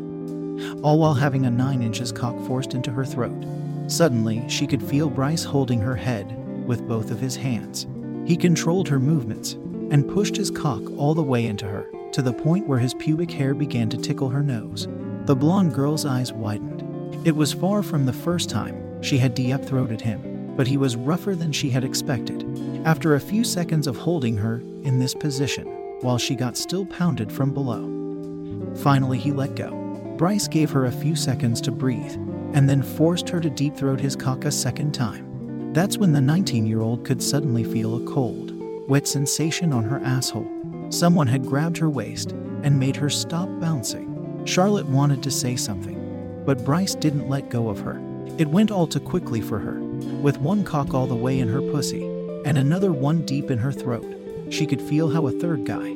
all 0.83 0.99
while 0.99 1.15
having 1.15 1.47
a 1.47 1.51
9 1.51 1.83
inches 1.83 2.13
cock 2.13 2.39
forced 2.47 2.75
into 2.75 2.91
her 2.91 3.05
throat. 3.05 3.45
Suddenly, 3.87 4.49
she 4.49 4.67
could 4.67 4.83
feel 4.83 5.11
Bryce 5.11 5.45
holding 5.45 5.81
her 5.81 5.97
head 5.97 6.37
with 6.67 6.89
both 6.89 7.11
of 7.11 7.21
his 7.21 7.37
hands. 7.37 7.87
He 8.27 8.37
controlled 8.37 8.89
her 8.89 8.99
movements 8.99 9.53
and 9.91 10.09
pushed 10.09 10.37
his 10.37 10.51
cock 10.51 10.83
all 10.97 11.15
the 11.15 11.23
way 11.23 11.47
into 11.47 11.67
her, 11.67 11.87
to 12.13 12.23
the 12.23 12.33
point 12.33 12.67
where 12.67 12.79
his 12.79 12.95
pubic 12.95 13.31
hair 13.31 13.55
began 13.55 13.89
to 13.91 13.97
tickle 13.97 14.29
her 14.29 14.43
nose. 14.43 14.89
The 15.27 15.37
blonde 15.37 15.75
girl's 15.75 16.05
eyes 16.05 16.33
widened. 16.33 17.27
It 17.27 17.37
was 17.37 17.53
far 17.53 17.83
from 17.83 18.07
the 18.07 18.13
first 18.13 18.51
time 18.51 19.03
she 19.03 19.19
had 19.19 19.35
deep 19.35 19.63
throated 19.63 20.01
him, 20.01 20.55
but 20.57 20.67
he 20.67 20.77
was 20.77 20.97
rougher 20.97 21.35
than 21.35 21.53
she 21.53 21.71
had 21.71 21.85
expected. 21.85 22.45
After 22.85 23.15
a 23.15 23.21
few 23.21 23.45
seconds 23.45 23.87
of 23.87 23.97
holding 23.97 24.37
her 24.39 24.57
in 24.83 24.99
this 24.99 25.15
position, 25.15 25.67
while 26.01 26.19
she 26.19 26.35
got 26.35 26.57
still 26.57 26.87
pounded 26.87 27.31
from 27.31 27.53
below, 27.53 28.75
finally 28.77 29.19
he 29.19 29.33
let 29.33 29.55
go. 29.55 29.86
Bryce 30.17 30.49
gave 30.49 30.71
her 30.71 30.87
a 30.87 30.93
few 30.93 31.15
seconds 31.15 31.61
to 31.61 31.71
breathe 31.71 32.15
and 32.55 32.67
then 32.67 32.83
forced 32.83 33.29
her 33.29 33.39
to 33.39 33.51
deep 33.51 33.77
throat 33.77 34.01
his 34.01 34.17
cock 34.17 34.47
a 34.47 34.51
second 34.51 34.93
time. 34.93 35.73
That's 35.75 35.99
when 35.99 36.13
the 36.13 36.23
19 36.23 36.67
year 36.67 36.81
old 36.81 37.05
could 37.05 37.23
suddenly 37.23 37.65
feel 37.65 37.97
a 37.97 38.11
cold, 38.11 38.53
wet 38.89 39.07
sensation 39.07 39.75
on 39.75 39.85
her 39.85 40.01
asshole. 40.01 40.51
Someone 40.89 41.27
had 41.27 41.45
grabbed 41.45 41.77
her 41.77 41.91
waist 41.91 42.33
and 42.63 42.81
made 42.81 42.97
her 42.97 43.11
stop 43.11 43.49
bouncing. 43.61 44.43
Charlotte 44.47 44.87
wanted 44.87 45.23
to 45.23 45.31
say 45.31 45.55
something, 45.55 46.43
but 46.47 46.65
Bryce 46.65 46.95
didn't 46.95 47.29
let 47.29 47.51
go 47.51 47.69
of 47.69 47.81
her. 47.81 48.01
It 48.39 48.49
went 48.49 48.71
all 48.71 48.87
too 48.87 49.01
quickly 49.01 49.43
for 49.43 49.59
her. 49.59 49.79
With 50.23 50.39
one 50.39 50.65
cock 50.65 50.95
all 50.95 51.07
the 51.07 51.15
way 51.15 51.41
in 51.41 51.49
her 51.49 51.61
pussy 51.61 52.05
and 52.47 52.57
another 52.57 52.93
one 52.93 53.27
deep 53.27 53.51
in 53.51 53.59
her 53.59 53.73
throat, 53.73 54.07
she 54.49 54.65
could 54.65 54.81
feel 54.81 55.11
how 55.11 55.27
a 55.27 55.33
third 55.33 55.67
guy, 55.67 55.93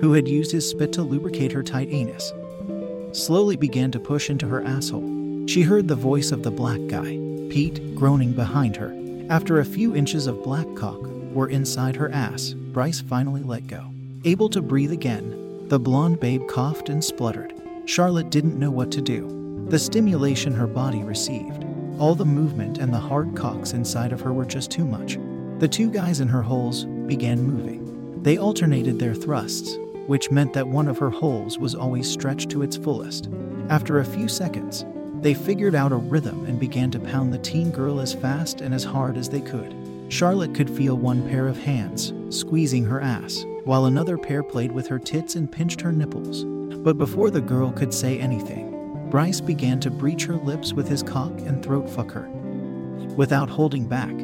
who 0.00 0.12
had 0.12 0.26
used 0.26 0.50
his 0.50 0.68
spit 0.68 0.92
to 0.94 1.02
lubricate 1.02 1.52
her 1.52 1.62
tight 1.62 1.88
anus, 1.90 2.32
slowly 3.12 3.56
began 3.56 3.90
to 3.92 4.00
push 4.00 4.30
into 4.30 4.48
her 4.48 4.62
asshole. 4.64 5.46
She 5.46 5.62
heard 5.62 5.88
the 5.88 5.94
voice 5.94 6.32
of 6.32 6.42
the 6.42 6.50
black 6.50 6.80
guy, 6.88 7.18
Pete, 7.50 7.94
groaning 7.94 8.32
behind 8.32 8.76
her. 8.76 8.96
After 9.28 9.60
a 9.60 9.64
few 9.64 9.94
inches 9.94 10.26
of 10.26 10.42
black 10.42 10.66
cock 10.74 11.00
were 11.32 11.48
inside 11.48 11.96
her 11.96 12.10
ass, 12.10 12.52
Bryce 12.52 13.00
finally 13.00 13.42
let 13.42 13.66
go. 13.66 13.90
Able 14.24 14.48
to 14.50 14.62
breathe 14.62 14.92
again, 14.92 15.68
the 15.68 15.78
blonde 15.78 16.20
babe 16.20 16.46
coughed 16.48 16.88
and 16.88 17.04
spluttered. 17.04 17.54
Charlotte 17.86 18.30
didn't 18.30 18.58
know 18.58 18.70
what 18.70 18.90
to 18.92 19.00
do. 19.00 19.66
The 19.68 19.78
stimulation 19.78 20.52
her 20.52 20.66
body 20.66 21.02
received, 21.02 21.64
all 21.98 22.14
the 22.14 22.24
movement 22.24 22.78
and 22.78 22.92
the 22.92 22.98
hard 22.98 23.36
cocks 23.36 23.72
inside 23.72 24.12
of 24.12 24.20
her 24.20 24.32
were 24.32 24.44
just 24.44 24.70
too 24.70 24.84
much. 24.84 25.18
The 25.58 25.68
two 25.68 25.90
guys 25.90 26.20
in 26.20 26.28
her 26.28 26.42
holes 26.42 26.84
began 27.06 27.42
moving. 27.42 28.22
They 28.22 28.38
alternated 28.38 28.98
their 28.98 29.14
thrusts, 29.14 29.76
which 30.06 30.30
meant 30.30 30.52
that 30.52 30.66
one 30.66 30.88
of 30.88 30.98
her 30.98 31.10
holes 31.10 31.58
was 31.58 31.74
always 31.74 32.10
stretched 32.10 32.50
to 32.50 32.62
its 32.62 32.76
fullest. 32.76 33.28
After 33.68 33.98
a 33.98 34.04
few 34.04 34.28
seconds, 34.28 34.84
they 35.20 35.34
figured 35.34 35.74
out 35.74 35.92
a 35.92 35.96
rhythm 35.96 36.44
and 36.46 36.58
began 36.58 36.90
to 36.90 36.98
pound 36.98 37.32
the 37.32 37.38
teen 37.38 37.70
girl 37.70 38.00
as 38.00 38.12
fast 38.12 38.60
and 38.60 38.74
as 38.74 38.84
hard 38.84 39.16
as 39.16 39.28
they 39.28 39.40
could. 39.40 39.74
Charlotte 40.08 40.54
could 40.54 40.68
feel 40.68 40.96
one 40.96 41.26
pair 41.28 41.48
of 41.48 41.56
hands 41.56 42.12
squeezing 42.28 42.84
her 42.84 43.00
ass, 43.00 43.44
while 43.64 43.86
another 43.86 44.18
pair 44.18 44.42
played 44.42 44.72
with 44.72 44.86
her 44.88 44.98
tits 44.98 45.36
and 45.36 45.50
pinched 45.50 45.80
her 45.80 45.92
nipples. 45.92 46.44
But 46.78 46.98
before 46.98 47.30
the 47.30 47.40
girl 47.40 47.70
could 47.70 47.94
say 47.94 48.18
anything, 48.18 49.08
Bryce 49.10 49.40
began 49.40 49.78
to 49.80 49.90
breach 49.90 50.24
her 50.24 50.36
lips 50.36 50.72
with 50.72 50.88
his 50.88 51.02
cock 51.02 51.32
and 51.40 51.62
throat 51.62 51.88
fuck 51.88 52.10
her. 52.12 52.28
Without 53.16 53.50
holding 53.50 53.86
back, 53.86 54.14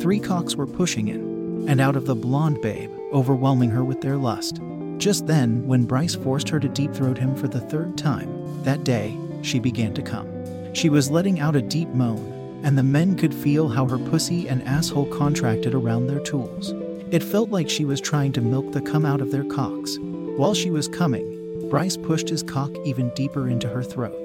three 0.00 0.18
cocks 0.18 0.56
were 0.56 0.66
pushing 0.66 1.08
in 1.08 1.68
and 1.68 1.80
out 1.80 1.96
of 1.96 2.06
the 2.06 2.14
blonde 2.14 2.60
babe, 2.62 2.90
overwhelming 3.12 3.70
her 3.70 3.84
with 3.84 4.00
their 4.00 4.16
lust. 4.16 4.60
Just 4.98 5.28
then, 5.28 5.64
when 5.66 5.84
Bryce 5.84 6.16
forced 6.16 6.48
her 6.48 6.58
to 6.58 6.68
deep 6.68 6.92
throat 6.92 7.16
him 7.16 7.36
for 7.36 7.46
the 7.46 7.60
third 7.60 7.96
time, 7.96 8.62
that 8.64 8.82
day, 8.82 9.16
she 9.42 9.60
began 9.60 9.94
to 9.94 10.02
come. 10.02 10.28
She 10.74 10.88
was 10.88 11.10
letting 11.10 11.38
out 11.38 11.54
a 11.54 11.62
deep 11.62 11.88
moan, 11.90 12.60
and 12.64 12.76
the 12.76 12.82
men 12.82 13.16
could 13.16 13.32
feel 13.32 13.68
how 13.68 13.86
her 13.86 13.98
pussy 13.98 14.48
and 14.48 14.62
asshole 14.64 15.06
contracted 15.06 15.72
around 15.72 16.08
their 16.08 16.18
tools. 16.18 16.74
It 17.12 17.22
felt 17.22 17.50
like 17.50 17.70
she 17.70 17.84
was 17.84 18.00
trying 18.00 18.32
to 18.32 18.40
milk 18.40 18.72
the 18.72 18.80
cum 18.80 19.06
out 19.06 19.20
of 19.20 19.30
their 19.30 19.44
cocks. 19.44 19.98
While 20.00 20.52
she 20.52 20.70
was 20.70 20.88
coming, 20.88 21.70
Bryce 21.70 21.96
pushed 21.96 22.28
his 22.28 22.42
cock 22.42 22.72
even 22.84 23.10
deeper 23.14 23.48
into 23.48 23.68
her 23.68 23.84
throat. 23.84 24.18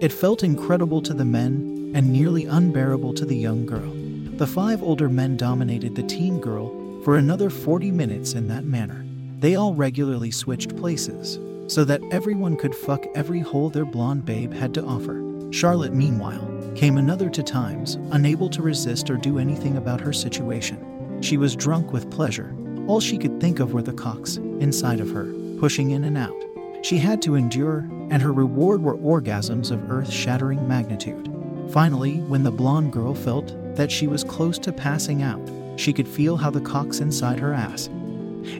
It 0.00 0.12
felt 0.12 0.44
incredible 0.44 1.00
to 1.02 1.14
the 1.14 1.24
men 1.24 1.92
and 1.94 2.12
nearly 2.12 2.44
unbearable 2.44 3.14
to 3.14 3.24
the 3.24 3.36
young 3.36 3.64
girl. 3.64 3.92
The 4.36 4.46
five 4.46 4.82
older 4.82 5.08
men 5.08 5.38
dominated 5.38 5.94
the 5.94 6.02
teen 6.02 6.38
girl 6.38 7.02
for 7.02 7.16
another 7.16 7.48
40 7.48 7.90
minutes 7.92 8.34
in 8.34 8.46
that 8.48 8.64
manner. 8.64 9.07
They 9.38 9.54
all 9.54 9.72
regularly 9.72 10.32
switched 10.32 10.76
places 10.76 11.38
so 11.68 11.84
that 11.84 12.02
everyone 12.10 12.56
could 12.56 12.74
fuck 12.74 13.06
every 13.14 13.38
hole 13.38 13.70
their 13.70 13.84
blonde 13.84 14.24
babe 14.24 14.52
had 14.52 14.74
to 14.74 14.84
offer. 14.84 15.22
Charlotte, 15.52 15.92
meanwhile, 15.92 16.72
came 16.74 16.98
another 16.98 17.30
two 17.30 17.44
times, 17.44 17.98
unable 18.10 18.48
to 18.50 18.62
resist 18.62 19.10
or 19.10 19.16
do 19.16 19.38
anything 19.38 19.76
about 19.76 20.00
her 20.00 20.12
situation. 20.12 21.20
She 21.20 21.36
was 21.36 21.54
drunk 21.54 21.92
with 21.92 22.10
pleasure. 22.10 22.52
All 22.88 22.98
she 22.98 23.16
could 23.16 23.40
think 23.40 23.60
of 23.60 23.72
were 23.72 23.82
the 23.82 23.92
cocks 23.92 24.38
inside 24.38 24.98
of 24.98 25.10
her, 25.12 25.32
pushing 25.60 25.92
in 25.92 26.02
and 26.02 26.18
out. 26.18 26.34
She 26.82 26.98
had 26.98 27.22
to 27.22 27.36
endure, 27.36 27.86
and 28.10 28.20
her 28.20 28.32
reward 28.32 28.82
were 28.82 28.96
orgasms 28.96 29.70
of 29.70 29.88
earth 29.88 30.10
shattering 30.10 30.66
magnitude. 30.66 31.32
Finally, 31.70 32.22
when 32.22 32.42
the 32.42 32.50
blonde 32.50 32.92
girl 32.92 33.14
felt 33.14 33.54
that 33.76 33.92
she 33.92 34.08
was 34.08 34.24
close 34.24 34.58
to 34.58 34.72
passing 34.72 35.22
out, 35.22 35.48
she 35.76 35.92
could 35.92 36.08
feel 36.08 36.36
how 36.36 36.50
the 36.50 36.60
cocks 36.60 36.98
inside 36.98 37.38
her 37.38 37.54
ass 37.54 37.88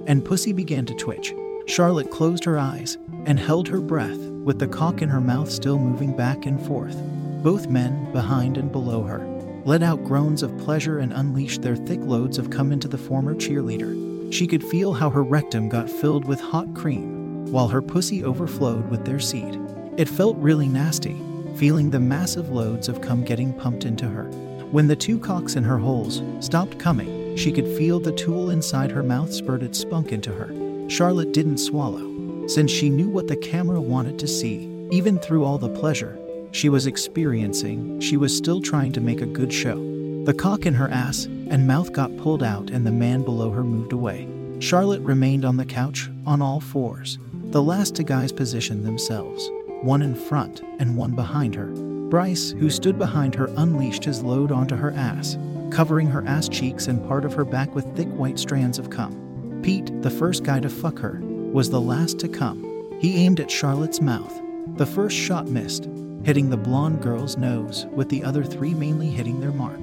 and 0.07 0.25
pussy 0.25 0.53
began 0.53 0.87
to 0.87 0.95
twitch. 0.95 1.35
Charlotte 1.67 2.11
closed 2.11 2.45
her 2.45 2.59
eyes 2.59 2.97
and 3.27 3.39
held 3.39 3.69
her 3.69 3.81
breath, 3.81 4.19
with 4.19 4.59
the 4.59 4.69
cock 4.69 5.03
in 5.03 5.09
her 5.09 5.21
mouth 5.21 5.51
still 5.51 5.79
moving 5.79 6.17
back 6.17 6.47
and 6.47 6.65
forth. 6.67 6.97
Both 7.43 7.69
men, 7.69 8.11
behind 8.13 8.57
and 8.57 8.73
below 8.73 9.03
her, 9.03 9.19
let 9.65 9.83
out 9.83 10.05
groans 10.05 10.43
of 10.43 10.57
pleasure 10.59 10.99
and 10.99 11.13
unleashed 11.13 11.63
their 11.63 11.77
thick 11.77 12.01
loads 12.01 12.39
of 12.39 12.51
cum 12.51 12.73
into 12.73 12.89
the 12.89 12.97
former 12.97 13.35
cheerleader. 13.35 14.33
She 14.33 14.47
could 14.47 14.65
feel 14.65 14.95
how 14.95 15.11
her 15.11 15.23
rectum 15.23 15.69
got 15.69 15.91
filled 15.91 16.25
with 16.25 16.41
hot 16.41 16.75
cream 16.75 17.47
while 17.53 17.69
her 17.69 17.83
pussy 17.83 18.25
overflowed 18.25 18.89
with 18.91 19.05
their 19.05 19.21
seed. 19.21 19.59
It 19.97 20.09
felt 20.09 20.37
really 20.39 20.69
nasty, 20.69 21.17
feeling 21.57 21.91
the 21.91 22.01
massive 22.01 22.51
loads 22.51 22.89
of 22.89 23.01
cum 23.01 23.25
getting 23.25 23.53
pumped 23.53 23.85
into 23.85 24.09
her. 24.09 24.25
When 24.71 24.87
the 24.87 24.97
two 24.97 25.19
cocks 25.19 25.57
in 25.57 25.65
her 25.65 25.79
holes 25.79 26.23
stopped 26.41 26.79
coming, 26.79 27.18
she 27.39 27.53
could 27.53 27.69
feel 27.77 28.01
the 28.01 28.13
tool 28.13 28.51
inside 28.51 28.91
her 28.91 29.03
mouth 29.03 29.33
spurted 29.33 29.75
spunk 29.75 30.13
into 30.13 30.33
her. 30.33 30.53
Charlotte 30.91 31.33
didn't 31.33 31.59
swallow, 31.59 32.47
since 32.49 32.71
she 32.71 32.91
knew 32.91 33.09
what 33.09 33.29
the 33.29 33.37
camera 33.37 33.81
wanted 33.81 34.19
to 34.19 34.27
see. 34.27 34.69
Even 34.91 35.19
through 35.19 35.45
all 35.45 35.59
the 35.59 35.69
pleasure, 35.69 36.19
she 36.51 36.69
was 36.69 36.87
experiencing, 36.87 38.01
she 38.01 38.17
was 38.17 38.37
still 38.37 38.61
trying 38.61 38.91
to 38.93 39.01
make 39.01 39.21
a 39.21 39.27
good 39.27 39.53
show. 39.53 39.77
The 40.25 40.35
cock 40.35 40.67
in 40.67 40.75
her 40.75 40.89
ass 40.89 41.27
and 41.27 41.67
mouth 41.67 41.93
got 41.93 42.17
pulled 42.17 42.43
out, 42.43 42.71
and 42.71 42.85
the 42.87 42.91
man 42.91 43.23
below 43.23 43.51
her 43.51 43.63
moved 43.63 43.93
away. 43.93 44.29
Charlotte 44.59 45.03
remained 45.03 45.45
on 45.45 45.57
the 45.57 45.65
couch 45.65 46.11
on 46.27 46.43
all 46.43 46.61
fours. 46.61 47.19
The 47.51 47.63
last 47.63 47.95
two 47.95 48.03
guys 48.03 48.33
positioned 48.33 48.85
themselves, 48.85 49.49
one 49.83 50.03
in 50.03 50.15
front 50.15 50.63
and 50.81 50.97
one 50.97 51.15
behind 51.15 51.55
her. 51.55 51.69
Bryce, 52.11 52.51
who 52.51 52.69
stood 52.69 52.99
behind 52.99 53.35
her, 53.37 53.49
unleashed 53.57 54.05
his 54.05 54.23
load 54.23 54.51
onto 54.51 54.75
her 54.75 54.91
ass, 54.93 55.37
covering 55.71 56.07
her 56.09 56.27
ass 56.27 56.49
cheeks 56.49 56.87
and 56.87 57.07
part 57.07 57.25
of 57.25 57.35
her 57.35 57.45
back 57.45 57.75
with 57.75 57.97
thick 57.97 58.09
white 58.09 58.39
strands 58.39 58.79
of 58.79 58.91
cum. 58.91 59.61
Pete, 59.63 59.91
the 60.03 60.11
first 60.11 60.45
guy 60.45 60.61
to 60.61 60.69
fuck 60.69 60.99
her, 60.99 61.21
was 61.23 61.71
the 61.71 61.81
last 61.81 62.19
to 62.21 62.29
come. 62.29 62.65
He 63.01 63.25
aimed 63.25 63.41
at 63.41 63.51
Charlotte's 63.51 64.01
mouth. 64.01 64.41
The 64.77 64.87
first 64.87 65.17
shot 65.17 65.49
missed, 65.49 65.89
hitting 66.25 66.51
the 66.51 66.57
blonde 66.57 67.03
girl's 67.03 67.37
nose, 67.37 67.87
with 67.93 68.09
the 68.09 68.23
other 68.25 68.45
three 68.45 68.75
mainly 68.75 69.09
hitting 69.09 69.41
their 69.41 69.53
mark. 69.53 69.79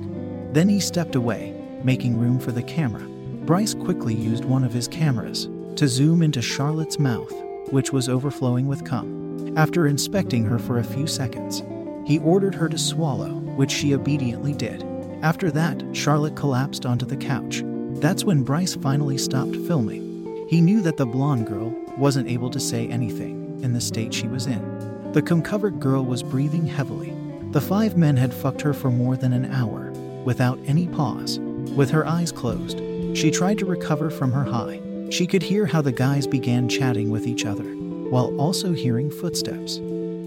Then 0.54 0.70
he 0.70 0.80
stepped 0.80 1.16
away, 1.16 1.54
making 1.84 2.18
room 2.18 2.40
for 2.40 2.52
the 2.52 2.64
camera. 2.64 3.04
Bryce 3.46 3.74
quickly 3.74 4.14
used 4.14 4.46
one 4.46 4.64
of 4.64 4.74
his 4.74 4.88
cameras 4.88 5.50
to 5.76 5.88
zoom 5.88 6.22
into 6.22 6.42
Charlotte's 6.42 7.00
mouth, 7.00 7.34
which 7.72 7.92
was 7.92 8.10
overflowing 8.10 8.68
with 8.68 8.86
cum. 8.86 9.58
After 9.58 9.88
inspecting 9.88 10.46
her 10.46 10.60
for 10.60 10.80
a 10.80 10.84
few 10.84 11.08
seconds, 11.08 11.62
he 12.06 12.20
ordered 12.20 12.56
her 12.56 12.70
to 12.70 12.78
swallow, 12.78 13.32
which 13.58 13.72
she 13.72 13.94
obediently 13.94 14.54
did. 14.54 14.84
After 15.26 15.50
that, 15.50 15.84
Charlotte 15.92 16.36
collapsed 16.36 16.86
onto 16.86 17.04
the 17.04 17.18
couch. 17.18 17.64
That's 17.96 18.24
when 18.24 18.44
Bryce 18.44 18.76
finally 18.76 19.18
stopped 19.18 19.56
filming. 19.56 20.46
He 20.48 20.62
knew 20.62 20.82
that 20.82 20.98
the 20.98 21.08
blonde 21.08 21.48
girl 21.48 21.74
wasn't 21.98 22.30
able 22.30 22.52
to 22.52 22.60
say 22.60 22.88
anything 22.90 23.60
in 23.64 23.74
the 23.74 23.82
state 23.82 24.14
she 24.14 24.28
was 24.28 24.46
in. 24.46 25.12
The 25.14 25.24
cum 25.24 25.42
covered 25.42 25.80
girl 25.80 26.06
was 26.06 26.22
breathing 26.22 26.68
heavily. 26.68 27.12
The 27.54 27.60
five 27.60 27.98
men 27.98 28.16
had 28.16 28.36
fucked 28.36 28.62
her 28.62 28.72
for 28.72 28.92
more 28.92 29.18
than 29.18 29.34
an 29.34 29.52
hour, 29.52 29.90
without 30.26 30.60
any 30.68 30.86
pause. 30.90 31.40
With 31.76 31.90
her 31.90 32.06
eyes 32.06 32.32
closed, 32.32 32.78
she 33.18 33.32
tried 33.32 33.58
to 33.58 33.66
recover 33.66 34.12
from 34.12 34.32
her 34.32 34.44
high. 34.44 34.80
She 35.10 35.26
could 35.26 35.42
hear 35.42 35.66
how 35.66 35.82
the 35.82 35.92
guys 35.92 36.28
began 36.28 36.70
chatting 36.70 37.10
with 37.10 37.26
each 37.26 37.46
other, 37.46 37.64
while 37.64 38.40
also 38.40 38.74
hearing 38.74 39.10
footsteps. 39.10 39.78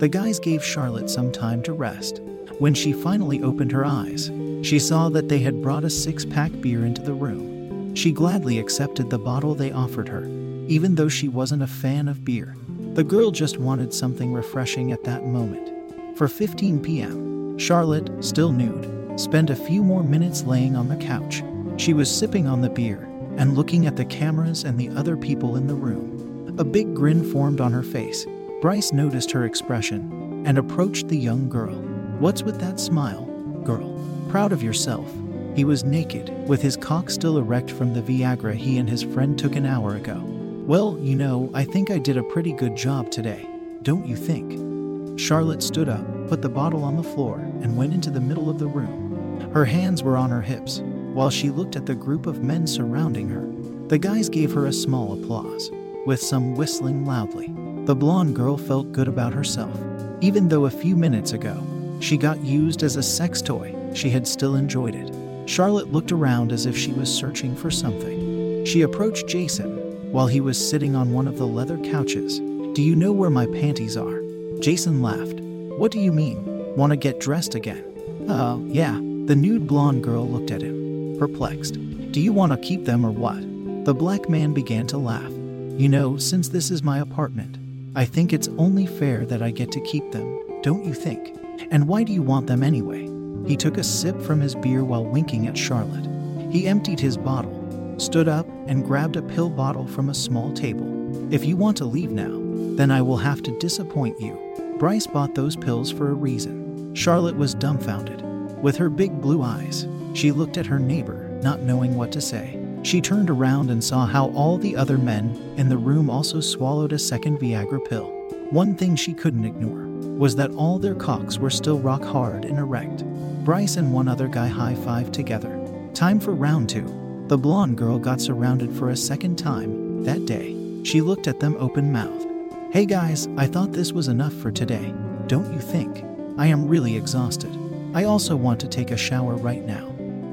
The 0.00 0.08
guys 0.10 0.40
gave 0.40 0.64
Charlotte 0.64 1.08
some 1.08 1.30
time 1.30 1.62
to 1.62 1.72
rest. 1.72 2.20
When 2.58 2.74
she 2.74 2.92
finally 2.92 3.40
opened 3.44 3.70
her 3.70 3.84
eyes, 3.84 4.32
she 4.62 4.78
saw 4.78 5.08
that 5.10 5.28
they 5.28 5.38
had 5.38 5.62
brought 5.62 5.84
a 5.84 5.90
six 5.90 6.24
pack 6.24 6.50
beer 6.60 6.84
into 6.84 7.02
the 7.02 7.14
room. 7.14 7.94
She 7.94 8.12
gladly 8.12 8.58
accepted 8.58 9.10
the 9.10 9.18
bottle 9.18 9.54
they 9.54 9.72
offered 9.72 10.08
her, 10.08 10.24
even 10.66 10.94
though 10.94 11.08
she 11.08 11.28
wasn't 11.28 11.62
a 11.62 11.66
fan 11.66 12.08
of 12.08 12.24
beer. 12.24 12.56
The 12.94 13.04
girl 13.04 13.30
just 13.30 13.58
wanted 13.58 13.94
something 13.94 14.32
refreshing 14.32 14.92
at 14.92 15.04
that 15.04 15.24
moment. 15.24 16.16
For 16.16 16.28
15 16.28 16.82
p.m., 16.82 17.58
Charlotte, 17.58 18.10
still 18.24 18.52
nude, 18.52 19.20
spent 19.20 19.50
a 19.50 19.56
few 19.56 19.82
more 19.82 20.02
minutes 20.02 20.44
laying 20.44 20.76
on 20.76 20.88
the 20.88 20.96
couch. 20.96 21.42
She 21.76 21.92
was 21.92 22.10
sipping 22.10 22.46
on 22.46 22.60
the 22.60 22.70
beer 22.70 23.08
and 23.36 23.56
looking 23.56 23.86
at 23.86 23.96
the 23.96 24.04
cameras 24.04 24.64
and 24.64 24.78
the 24.78 24.90
other 24.90 25.16
people 25.16 25.56
in 25.56 25.68
the 25.68 25.74
room. 25.74 26.54
A 26.58 26.64
big 26.64 26.94
grin 26.94 27.22
formed 27.32 27.60
on 27.60 27.72
her 27.72 27.84
face. 27.84 28.26
Bryce 28.60 28.92
noticed 28.92 29.30
her 29.30 29.44
expression 29.44 30.42
and 30.44 30.58
approached 30.58 31.06
the 31.06 31.16
young 31.16 31.48
girl. 31.48 31.76
What's 32.18 32.42
with 32.42 32.58
that 32.60 32.80
smile, 32.80 33.26
girl? 33.62 33.96
Proud 34.28 34.52
of 34.52 34.62
yourself. 34.62 35.10
He 35.56 35.64
was 35.64 35.84
naked, 35.84 36.46
with 36.46 36.60
his 36.60 36.76
cock 36.76 37.08
still 37.08 37.38
erect 37.38 37.70
from 37.70 37.94
the 37.94 38.02
Viagra 38.02 38.54
he 38.54 38.76
and 38.76 38.88
his 38.88 39.02
friend 39.02 39.38
took 39.38 39.56
an 39.56 39.64
hour 39.64 39.96
ago. 39.96 40.22
Well, 40.66 40.98
you 41.00 41.16
know, 41.16 41.50
I 41.54 41.64
think 41.64 41.90
I 41.90 41.96
did 41.96 42.18
a 42.18 42.22
pretty 42.22 42.52
good 42.52 42.76
job 42.76 43.10
today. 43.10 43.48
Don't 43.82 44.06
you 44.06 44.16
think? 44.16 45.18
Charlotte 45.18 45.62
stood 45.62 45.88
up, 45.88 46.28
put 46.28 46.42
the 46.42 46.48
bottle 46.50 46.84
on 46.84 46.96
the 46.96 47.02
floor, 47.02 47.38
and 47.38 47.76
went 47.76 47.94
into 47.94 48.10
the 48.10 48.20
middle 48.20 48.50
of 48.50 48.58
the 48.58 48.66
room. 48.66 49.50
Her 49.54 49.64
hands 49.64 50.02
were 50.02 50.18
on 50.18 50.28
her 50.28 50.42
hips, 50.42 50.82
while 51.14 51.30
she 51.30 51.48
looked 51.48 51.74
at 51.74 51.86
the 51.86 51.94
group 51.94 52.26
of 52.26 52.42
men 52.42 52.66
surrounding 52.66 53.30
her. 53.30 53.48
The 53.88 53.98
guys 53.98 54.28
gave 54.28 54.52
her 54.52 54.66
a 54.66 54.72
small 54.74 55.14
applause, 55.14 55.70
with 56.04 56.20
some 56.20 56.54
whistling 56.54 57.06
loudly. 57.06 57.46
The 57.86 57.96
blonde 57.96 58.36
girl 58.36 58.58
felt 58.58 58.92
good 58.92 59.08
about 59.08 59.32
herself. 59.32 59.74
Even 60.20 60.48
though 60.48 60.66
a 60.66 60.70
few 60.70 60.96
minutes 60.96 61.32
ago, 61.32 61.66
she 62.00 62.18
got 62.18 62.44
used 62.44 62.82
as 62.82 62.96
a 62.96 63.02
sex 63.02 63.40
toy, 63.40 63.74
she 63.98 64.10
had 64.10 64.26
still 64.26 64.54
enjoyed 64.54 64.94
it. 64.94 65.12
Charlotte 65.48 65.92
looked 65.92 66.12
around 66.12 66.52
as 66.52 66.66
if 66.66 66.76
she 66.76 66.92
was 66.92 67.12
searching 67.12 67.56
for 67.56 67.70
something. 67.70 68.64
She 68.64 68.82
approached 68.82 69.26
Jason 69.26 70.12
while 70.12 70.26
he 70.26 70.40
was 70.40 70.70
sitting 70.70 70.94
on 70.94 71.12
one 71.12 71.26
of 71.26 71.36
the 71.36 71.46
leather 71.46 71.78
couches. 71.78 72.38
Do 72.38 72.82
you 72.82 72.94
know 72.94 73.12
where 73.12 73.30
my 73.30 73.46
panties 73.46 73.96
are? 73.96 74.22
Jason 74.60 75.02
laughed. 75.02 75.40
What 75.40 75.90
do 75.90 76.00
you 76.00 76.12
mean? 76.12 76.44
Want 76.76 76.90
to 76.90 76.96
get 76.96 77.18
dressed 77.18 77.54
again? 77.54 77.84
Uh, 78.28 78.58
yeah, 78.66 78.92
the 78.92 79.34
nude 79.36 79.66
blonde 79.66 80.04
girl 80.04 80.28
looked 80.28 80.50
at 80.50 80.62
him, 80.62 81.16
perplexed. 81.18 81.74
Do 82.12 82.20
you 82.20 82.32
want 82.32 82.52
to 82.52 82.58
keep 82.58 82.84
them 82.84 83.04
or 83.04 83.10
what? 83.10 83.40
The 83.84 83.94
black 83.94 84.28
man 84.28 84.52
began 84.52 84.86
to 84.88 84.98
laugh. 84.98 85.32
You 85.78 85.88
know, 85.88 86.18
since 86.18 86.48
this 86.48 86.70
is 86.70 86.82
my 86.82 86.98
apartment, 86.98 87.58
I 87.96 88.04
think 88.04 88.32
it's 88.32 88.48
only 88.58 88.86
fair 88.86 89.24
that 89.26 89.42
I 89.42 89.50
get 89.50 89.72
to 89.72 89.80
keep 89.80 90.12
them, 90.12 90.40
don't 90.62 90.84
you 90.84 90.94
think? 90.94 91.36
And 91.70 91.88
why 91.88 92.04
do 92.04 92.12
you 92.12 92.22
want 92.22 92.46
them 92.46 92.62
anyway? 92.62 93.07
He 93.46 93.56
took 93.56 93.78
a 93.78 93.84
sip 93.84 94.20
from 94.20 94.40
his 94.40 94.54
beer 94.54 94.84
while 94.84 95.04
winking 95.04 95.46
at 95.46 95.56
Charlotte. 95.56 96.06
He 96.50 96.66
emptied 96.66 97.00
his 97.00 97.16
bottle, 97.16 97.94
stood 97.98 98.28
up, 98.28 98.46
and 98.66 98.84
grabbed 98.84 99.16
a 99.16 99.22
pill 99.22 99.50
bottle 99.50 99.86
from 99.86 100.08
a 100.08 100.14
small 100.14 100.52
table. 100.52 100.86
If 101.32 101.44
you 101.44 101.56
want 101.56 101.76
to 101.78 101.84
leave 101.84 102.10
now, 102.10 102.40
then 102.76 102.90
I 102.90 103.02
will 103.02 103.16
have 103.16 103.42
to 103.42 103.58
disappoint 103.58 104.20
you. 104.20 104.38
Bryce 104.78 105.06
bought 105.06 105.34
those 105.34 105.56
pills 105.56 105.90
for 105.90 106.10
a 106.10 106.14
reason. 106.14 106.94
Charlotte 106.94 107.36
was 107.36 107.54
dumbfounded. 107.54 108.22
With 108.62 108.76
her 108.76 108.88
big 108.88 109.20
blue 109.20 109.42
eyes, 109.42 109.86
she 110.14 110.32
looked 110.32 110.56
at 110.56 110.66
her 110.66 110.78
neighbor, 110.78 111.28
not 111.42 111.60
knowing 111.60 111.96
what 111.96 112.12
to 112.12 112.20
say. 112.20 112.58
She 112.82 113.00
turned 113.00 113.28
around 113.28 113.70
and 113.70 113.82
saw 113.82 114.06
how 114.06 114.30
all 114.30 114.56
the 114.56 114.76
other 114.76 114.98
men 114.98 115.36
in 115.56 115.68
the 115.68 115.76
room 115.76 116.08
also 116.08 116.40
swallowed 116.40 116.92
a 116.92 116.98
second 116.98 117.38
Viagra 117.38 117.86
pill. 117.88 118.06
One 118.50 118.74
thing 118.74 118.96
she 118.96 119.12
couldn't 119.12 119.44
ignore 119.44 119.86
was 120.16 120.36
that 120.36 120.52
all 120.52 120.78
their 120.78 120.94
cocks 120.94 121.38
were 121.38 121.50
still 121.50 121.78
rock 121.78 122.02
hard 122.02 122.44
and 122.44 122.58
erect. 122.58 123.02
Bryce 123.48 123.78
and 123.78 123.94
one 123.94 124.08
other 124.08 124.28
guy 124.28 124.46
high 124.46 124.74
fived 124.74 125.14
together. 125.14 125.58
Time 125.94 126.20
for 126.20 126.34
round 126.34 126.68
two. 126.68 126.84
The 127.28 127.38
blonde 127.38 127.78
girl 127.78 127.98
got 127.98 128.20
surrounded 128.20 128.70
for 128.70 128.90
a 128.90 128.96
second 128.96 129.38
time 129.38 130.04
that 130.04 130.26
day. 130.26 130.54
She 130.82 131.00
looked 131.00 131.26
at 131.26 131.40
them 131.40 131.56
open 131.58 131.90
mouthed. 131.90 132.28
Hey 132.74 132.84
guys, 132.84 133.26
I 133.38 133.46
thought 133.46 133.72
this 133.72 133.90
was 133.90 134.08
enough 134.08 134.34
for 134.34 134.50
today. 134.50 134.92
Don't 135.28 135.50
you 135.50 135.60
think? 135.60 136.04
I 136.36 136.48
am 136.48 136.68
really 136.68 136.94
exhausted. 136.94 137.50
I 137.94 138.04
also 138.04 138.36
want 138.36 138.60
to 138.60 138.68
take 138.68 138.90
a 138.90 138.98
shower 138.98 139.34
right 139.36 139.64
now. 139.64 139.86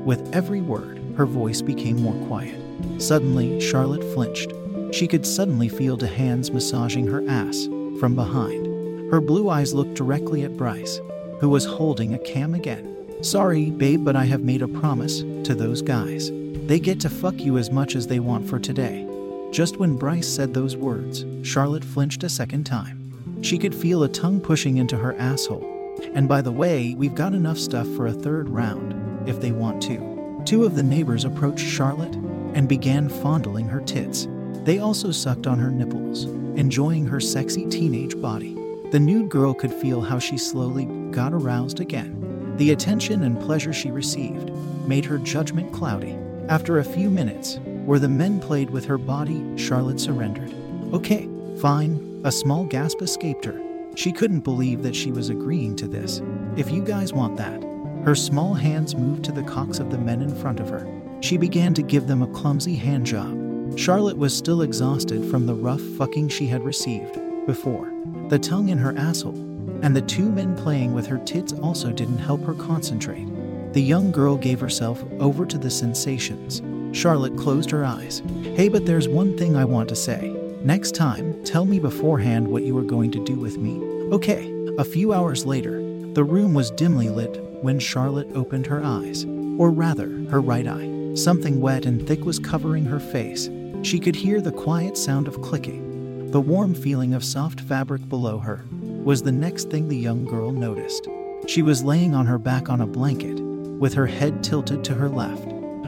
With 0.03 0.35
every 0.35 0.59
word, 0.59 1.01
her 1.15 1.25
voice 1.25 1.61
became 1.61 2.01
more 2.01 2.27
quiet. 2.27 2.59
Suddenly, 2.97 3.61
Charlotte 3.61 4.03
flinched. 4.13 4.51
She 4.91 5.07
could 5.07 5.25
suddenly 5.25 5.69
feel 5.69 5.95
the 5.95 6.05
hands 6.05 6.51
massaging 6.51 7.07
her 7.07 7.23
ass 7.29 7.69
from 7.97 8.13
behind. 8.13 9.09
Her 9.09 9.21
blue 9.21 9.49
eyes 9.49 9.73
looked 9.73 9.93
directly 9.93 10.43
at 10.43 10.57
Bryce, 10.57 10.99
who 11.39 11.47
was 11.47 11.63
holding 11.63 12.13
a 12.13 12.19
cam 12.19 12.53
again. 12.53 12.91
Sorry, 13.25 13.71
babe, 13.71 14.05
but 14.05 14.15
I 14.15 14.25
have 14.25 14.41
made 14.41 14.61
a 14.61 14.67
promise 14.67 15.19
to 15.19 15.55
those 15.55 15.81
guys. 15.81 16.31
They 16.67 16.79
get 16.79 16.99
to 17.01 17.09
fuck 17.09 17.39
you 17.39 17.57
as 17.57 17.71
much 17.71 17.95
as 17.95 18.07
they 18.07 18.19
want 18.19 18.47
for 18.47 18.59
today. 18.59 19.07
Just 19.51 19.77
when 19.77 19.97
Bryce 19.97 20.27
said 20.27 20.53
those 20.53 20.77
words, 20.77 21.25
Charlotte 21.41 21.83
flinched 21.83 22.23
a 22.23 22.29
second 22.29 22.65
time. 22.65 23.41
She 23.41 23.57
could 23.57 23.75
feel 23.75 24.03
a 24.03 24.09
tongue 24.09 24.39
pushing 24.39 24.77
into 24.77 24.97
her 24.97 25.15
asshole 25.17 25.75
and 26.13 26.27
by 26.27 26.41
the 26.41 26.51
way, 26.51 26.93
we've 26.95 27.15
got 27.15 27.33
enough 27.33 27.57
stuff 27.57 27.87
for 27.95 28.07
a 28.07 28.13
third 28.13 28.49
round, 28.49 29.27
if 29.27 29.39
they 29.39 29.51
want 29.51 29.81
to. 29.83 30.41
Two 30.45 30.63
of 30.63 30.75
the 30.75 30.83
neighbors 30.83 31.25
approached 31.25 31.65
Charlotte 31.65 32.15
and 32.53 32.69
began 32.69 33.09
fondling 33.09 33.67
her 33.67 33.81
tits. 33.81 34.27
They 34.63 34.79
also 34.79 35.11
sucked 35.11 35.47
on 35.47 35.59
her 35.59 35.71
nipples, 35.71 36.25
enjoying 36.57 37.05
her 37.07 37.19
sexy 37.19 37.65
teenage 37.67 38.19
body. 38.21 38.55
The 38.91 38.99
nude 38.99 39.29
girl 39.29 39.53
could 39.53 39.73
feel 39.73 40.01
how 40.01 40.19
she 40.19 40.37
slowly 40.37 40.85
got 41.11 41.33
aroused 41.33 41.79
again. 41.79 42.24
The 42.57 42.71
attention 42.71 43.23
and 43.23 43.39
pleasure 43.39 43.73
she 43.73 43.91
received 43.91 44.49
made 44.87 45.03
her 45.05 45.17
judgment 45.17 45.73
cloudy. 45.73 46.17
After 46.47 46.79
a 46.79 46.85
few 46.85 47.09
minutes, 47.09 47.59
where 47.85 47.99
the 47.99 48.07
men 48.07 48.39
played 48.39 48.69
with 48.69 48.85
her 48.85 48.97
body, 48.97 49.43
Charlotte 49.57 49.99
surrendered. 49.99 50.53
Okay, 50.93 51.27
fine, 51.59 52.21
a 52.23 52.31
small 52.31 52.63
gasp 52.63 53.01
escaped 53.01 53.43
her. 53.43 53.61
She 53.95 54.13
couldn't 54.13 54.41
believe 54.41 54.83
that 54.83 54.95
she 54.95 55.11
was 55.11 55.29
agreeing 55.29 55.75
to 55.77 55.87
this. 55.87 56.21
If 56.55 56.71
you 56.71 56.81
guys 56.81 57.11
want 57.11 57.35
that. 57.37 57.61
Her 58.05 58.15
small 58.15 58.53
hands 58.53 58.95
moved 58.95 59.25
to 59.25 59.31
the 59.33 59.43
cocks 59.43 59.79
of 59.79 59.91
the 59.91 59.97
men 59.97 60.21
in 60.21 60.33
front 60.33 60.59
of 60.61 60.69
her. 60.69 60.87
She 61.19 61.37
began 61.37 61.73
to 61.73 61.81
give 61.81 62.07
them 62.07 62.21
a 62.21 62.27
clumsy 62.27 62.75
hand 62.75 63.05
job. 63.05 63.77
Charlotte 63.77 64.17
was 64.17 64.37
still 64.37 64.61
exhausted 64.61 65.29
from 65.29 65.45
the 65.45 65.55
rough 65.55 65.81
fucking 65.97 66.29
she 66.29 66.47
had 66.47 66.63
received 66.63 67.19
before. 67.47 67.91
The 68.29 68.39
tongue 68.39 68.69
in 68.69 68.77
her 68.77 68.95
asshole 68.97 69.54
and 69.85 69.95
the 69.95 70.01
two 70.01 70.31
men 70.31 70.57
playing 70.57 70.95
with 70.95 71.05
her 71.05 71.19
tits 71.19 71.53
also 71.61 71.91
didn't 71.91 72.17
help 72.17 72.43
her 72.43 72.55
concentrate. 72.55 73.27
The 73.73 73.81
young 73.83 74.11
girl 74.11 74.35
gave 74.35 74.59
herself 74.59 75.03
over 75.19 75.45
to 75.45 75.59
the 75.59 75.69
sensations. 75.69 76.63
Charlotte 76.91 77.37
closed 77.37 77.69
her 77.69 77.85
eyes. 77.85 78.23
Hey, 78.55 78.67
but 78.67 78.87
there's 78.87 79.07
one 79.07 79.37
thing 79.37 79.55
I 79.55 79.63
want 79.63 79.87
to 79.89 79.95
say. 79.95 80.35
Next 80.63 80.95
time, 80.95 81.43
tell 81.43 81.65
me 81.65 81.77
beforehand 81.77 82.47
what 82.47 82.63
you 82.63 82.75
are 82.79 82.83
going 82.83 83.11
to 83.11 83.23
do 83.23 83.35
with 83.35 83.59
me. 83.59 83.79
Okay. 84.11 84.51
A 84.79 84.83
few 84.83 85.13
hours 85.13 85.45
later, 85.45 85.79
The 86.15 86.23
room 86.23 86.55
was 86.55 86.71
dimly 86.71 87.09
lit 87.09 87.39
when 87.61 87.77
Charlotte 87.77 88.29
opened 88.33 88.65
her 88.65 88.83
eyes, 88.83 89.25
or 89.59 89.69
rather, 89.69 90.09
her 90.31 90.41
right 90.41 90.65
eye. 90.65 91.13
Something 91.13 91.61
wet 91.61 91.85
and 91.85 92.07
thick 92.07 92.25
was 92.25 92.39
covering 92.39 92.85
her 92.85 92.99
face. 92.99 93.49
She 93.83 93.99
could 93.99 94.15
hear 94.15 94.41
the 94.41 94.51
quiet 94.51 94.97
sound 94.97 95.27
of 95.27 95.41
clicking. 95.41 96.31
The 96.31 96.41
warm 96.41 96.73
feeling 96.73 97.13
of 97.13 97.23
soft 97.23 97.59
fabric 97.59 98.09
below 98.09 98.39
her 98.39 98.63
was 99.05 99.21
the 99.21 99.31
next 99.31 99.69
thing 99.69 99.87
the 99.87 99.95
young 99.95 100.25
girl 100.25 100.51
noticed. 100.51 101.07
She 101.45 101.61
was 101.61 101.83
laying 101.83 102.15
on 102.15 102.25
her 102.25 102.39
back 102.39 102.69
on 102.69 102.81
a 102.81 102.87
blanket, 102.87 103.39
with 103.39 103.93
her 103.93 104.07
head 104.07 104.43
tilted 104.43 104.83
to 104.83 104.95
her 104.95 105.07
left. 105.07 105.45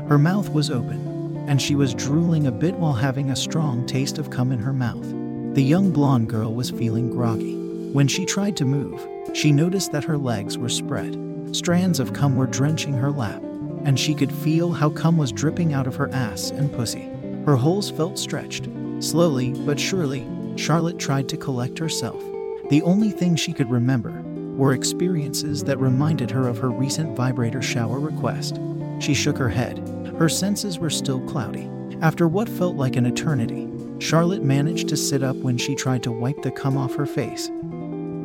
Her 0.08 0.20
mouth 0.20 0.50
was 0.50 0.70
open, 0.70 1.44
and 1.48 1.60
she 1.60 1.74
was 1.74 1.96
drooling 1.96 2.46
a 2.46 2.52
bit 2.52 2.76
while 2.76 2.94
having 2.94 3.32
a 3.32 3.36
strong 3.36 3.88
taste 3.88 4.20
of 4.20 4.30
cum 4.30 4.52
in 4.52 4.60
her 4.60 4.72
mouth. 4.72 5.04
The 5.56 5.64
young 5.64 5.90
blonde 5.90 6.30
girl 6.30 6.54
was 6.54 6.70
feeling 6.70 7.10
groggy. 7.10 7.56
When 7.92 8.08
she 8.08 8.24
tried 8.24 8.56
to 8.58 8.66
move, 8.66 9.08
she 9.34 9.52
noticed 9.52 9.92
that 9.94 10.04
her 10.04 10.18
legs 10.20 10.56
were 10.56 10.70
spread. 10.70 11.18
Strands 11.54 12.00
of 12.00 12.14
cum 12.14 12.36
were 12.36 12.46
drenching 12.46 12.94
her 12.94 13.10
lap, 13.10 13.42
and 13.84 14.00
she 14.00 14.14
could 14.14 14.32
feel 14.32 14.72
how 14.72 14.92
cum 14.92 15.18
was 15.18 15.32
dripping 15.32 15.74
out 15.74 15.88
of 15.88 15.96
her 15.96 16.14
ass 16.14 16.52
and 16.52 16.72
pussy. 16.72 17.10
Her 17.48 17.56
holes 17.56 17.90
felt 17.90 18.20
stretched. 18.20 18.70
Slowly 19.00 19.54
but 19.66 19.80
surely, 19.80 20.28
Charlotte 20.56 21.00
tried 21.00 21.28
to 21.30 21.38
collect 21.38 21.80
herself. 21.80 22.24
The 22.70 22.82
only 22.82 23.12
thing 23.12 23.38
she 23.38 23.54
could 23.54 23.72
remember 23.72 24.22
were 24.58 24.74
experiences 24.74 25.64
that 25.64 25.80
reminded 25.80 26.30
her 26.32 26.50
of 26.50 26.58
her 26.58 26.70
recent 26.70 27.16
vibrator 27.16 27.62
shower 27.62 27.98
request. 27.98 28.60
She 29.00 29.14
shook 29.14 29.38
her 29.38 29.48
head. 29.48 29.78
Her 30.18 30.28
senses 30.28 30.78
were 30.78 30.90
still 30.90 31.22
cloudy. 31.28 31.70
After 32.02 32.28
what 32.28 32.50
felt 32.50 32.76
like 32.76 32.98
an 32.98 33.06
eternity, 33.06 33.70
Charlotte 34.00 34.44
managed 34.44 34.90
to 34.90 34.98
sit 34.98 35.24
up 35.24 35.38
when 35.38 35.58
she 35.58 35.76
tried 35.76 36.04
to 36.04 36.12
wipe 36.12 36.42
the 36.42 36.52
cum 36.52 36.78
off 36.78 36.96
her 36.96 37.06
face. 37.06 37.50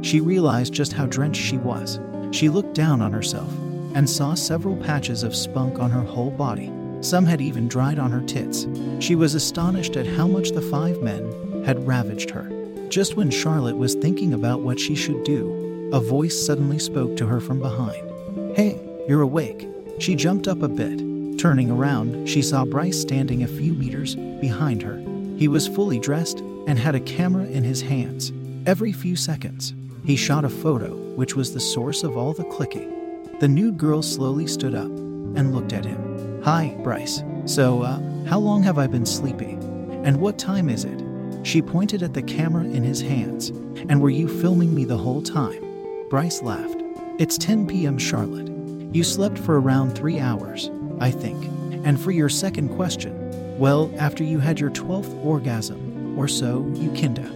She 0.03 0.21
realized 0.21 0.73
just 0.73 0.93
how 0.93 1.07
drenched 1.07 1.41
she 1.41 1.59
was. 1.59 2.01
She 2.33 2.49
looked 2.49 2.75
down 2.75 3.01
on 3.01 3.13
herself 3.13 3.53
and 3.95 4.11
saw 4.11 4.35
several 4.35 4.77
patches 4.77 5.23
of 5.23 5.37
spunk 5.37 5.79
on 5.79 5.91
her 5.93 6.03
whole 6.03 6.33
body. 6.33 6.73
Some 7.01 7.27
had 7.27 7.41
even 7.41 7.69
dried 7.69 8.01
on 8.01 8.11
her 8.11 8.23
tits. 8.23 8.67
She 8.99 9.15
was 9.15 9.37
astonished 9.37 9.97
at 9.97 10.07
how 10.07 10.27
much 10.27 10.51
the 10.51 10.63
five 10.63 11.01
men 11.01 11.63
had 11.65 11.87
ravaged 11.87 12.31
her. 12.31 12.62
Just 12.93 13.17
when 13.17 13.31
Charlotte 13.31 13.79
was 13.79 13.95
thinking 13.95 14.35
about 14.35 14.61
what 14.61 14.79
she 14.79 14.95
should 14.95 15.25
do, 15.25 15.89
a 15.95 15.99
voice 15.99 16.39
suddenly 16.39 16.79
spoke 16.79 17.17
to 17.17 17.27
her 17.27 17.41
from 17.41 17.59
behind. 17.59 18.07
Hey, 18.55 18.79
you're 19.09 19.23
awake. 19.23 19.67
She 19.99 20.15
jumped 20.15 20.47
up 20.47 20.61
a 20.61 20.69
bit. 20.69 20.99
Turning 21.39 21.71
around, 21.71 22.29
she 22.29 22.43
saw 22.43 22.67
Bryce 22.67 23.01
standing 23.01 23.43
a 23.43 23.49
few 23.49 23.73
meters 23.73 24.15
behind 24.43 24.83
her. 24.83 25.03
He 25.39 25.49
was 25.49 25.67
fully 25.67 25.99
dressed 25.99 26.41
and 26.67 26.79
had 26.79 26.95
a 26.95 27.01
camera 27.01 27.47
in 27.47 27.65
his 27.65 27.81
hands. 27.81 28.31
Every 28.67 28.93
few 28.93 29.17
seconds, 29.17 29.73
he 30.05 30.15
shot 30.15 30.45
a 30.45 30.51
photo, 30.51 30.95
which 31.15 31.35
was 31.35 31.55
the 31.55 31.61
source 31.61 32.03
of 32.03 32.19
all 32.19 32.35
the 32.35 32.45
clicking. 32.45 32.93
The 33.41 33.49
nude 33.49 33.79
girl 33.79 34.03
slowly 34.03 34.47
stood 34.47 34.75
up 34.75 34.91
and 34.91 35.55
looked 35.55 35.73
at 35.73 35.87
him. 35.87 36.43
Hi, 36.43 36.77
Bryce. 36.83 37.23
So, 37.47 37.81
uh, 37.81 38.27
how 38.27 38.39
long 38.39 38.63
have 38.65 38.77
I 38.77 38.87
been 38.87 39.07
sleeping? 39.07 39.63
And 40.05 40.21
what 40.21 40.39
time 40.39 40.69
is 40.69 40.85
it? 40.85 41.12
She 41.43 41.61
pointed 41.61 42.03
at 42.03 42.15
the 42.15 42.23
camera 42.23 42.65
in 42.65 42.85
his 42.85 43.01
hands. 43.01 43.49
And 43.89 44.01
were 44.01 44.11
you 44.11 44.29
filming 44.29 44.75
me 44.75 44.85
the 44.85 44.97
whole 44.97 45.23
time? 45.23 45.63
Bryce 46.09 46.43
laughed. 46.43 46.83
It's 47.19 47.37
10 47.39 47.67
p.m., 47.67 47.99
Charlotte. 47.99 48.49
You 48.95 49.03
slept 49.03 49.39
for 49.39 49.61
around 49.61 49.95
three 49.95 50.21
hours, 50.21 50.71
I 51.01 51.11
think. 51.11 51.45
And 51.85 52.01
for 52.01 52.11
your 52.11 52.29
second 52.29 52.69
question, 52.77 53.59
well, 53.59 53.93
after 53.99 54.23
you 54.23 54.39
had 54.39 54.61
your 54.61 54.71
12th 54.71 55.25
orgasm 55.25 56.19
or 56.19 56.29
so, 56.29 56.71
you 56.75 56.91
kinda. 56.93 57.31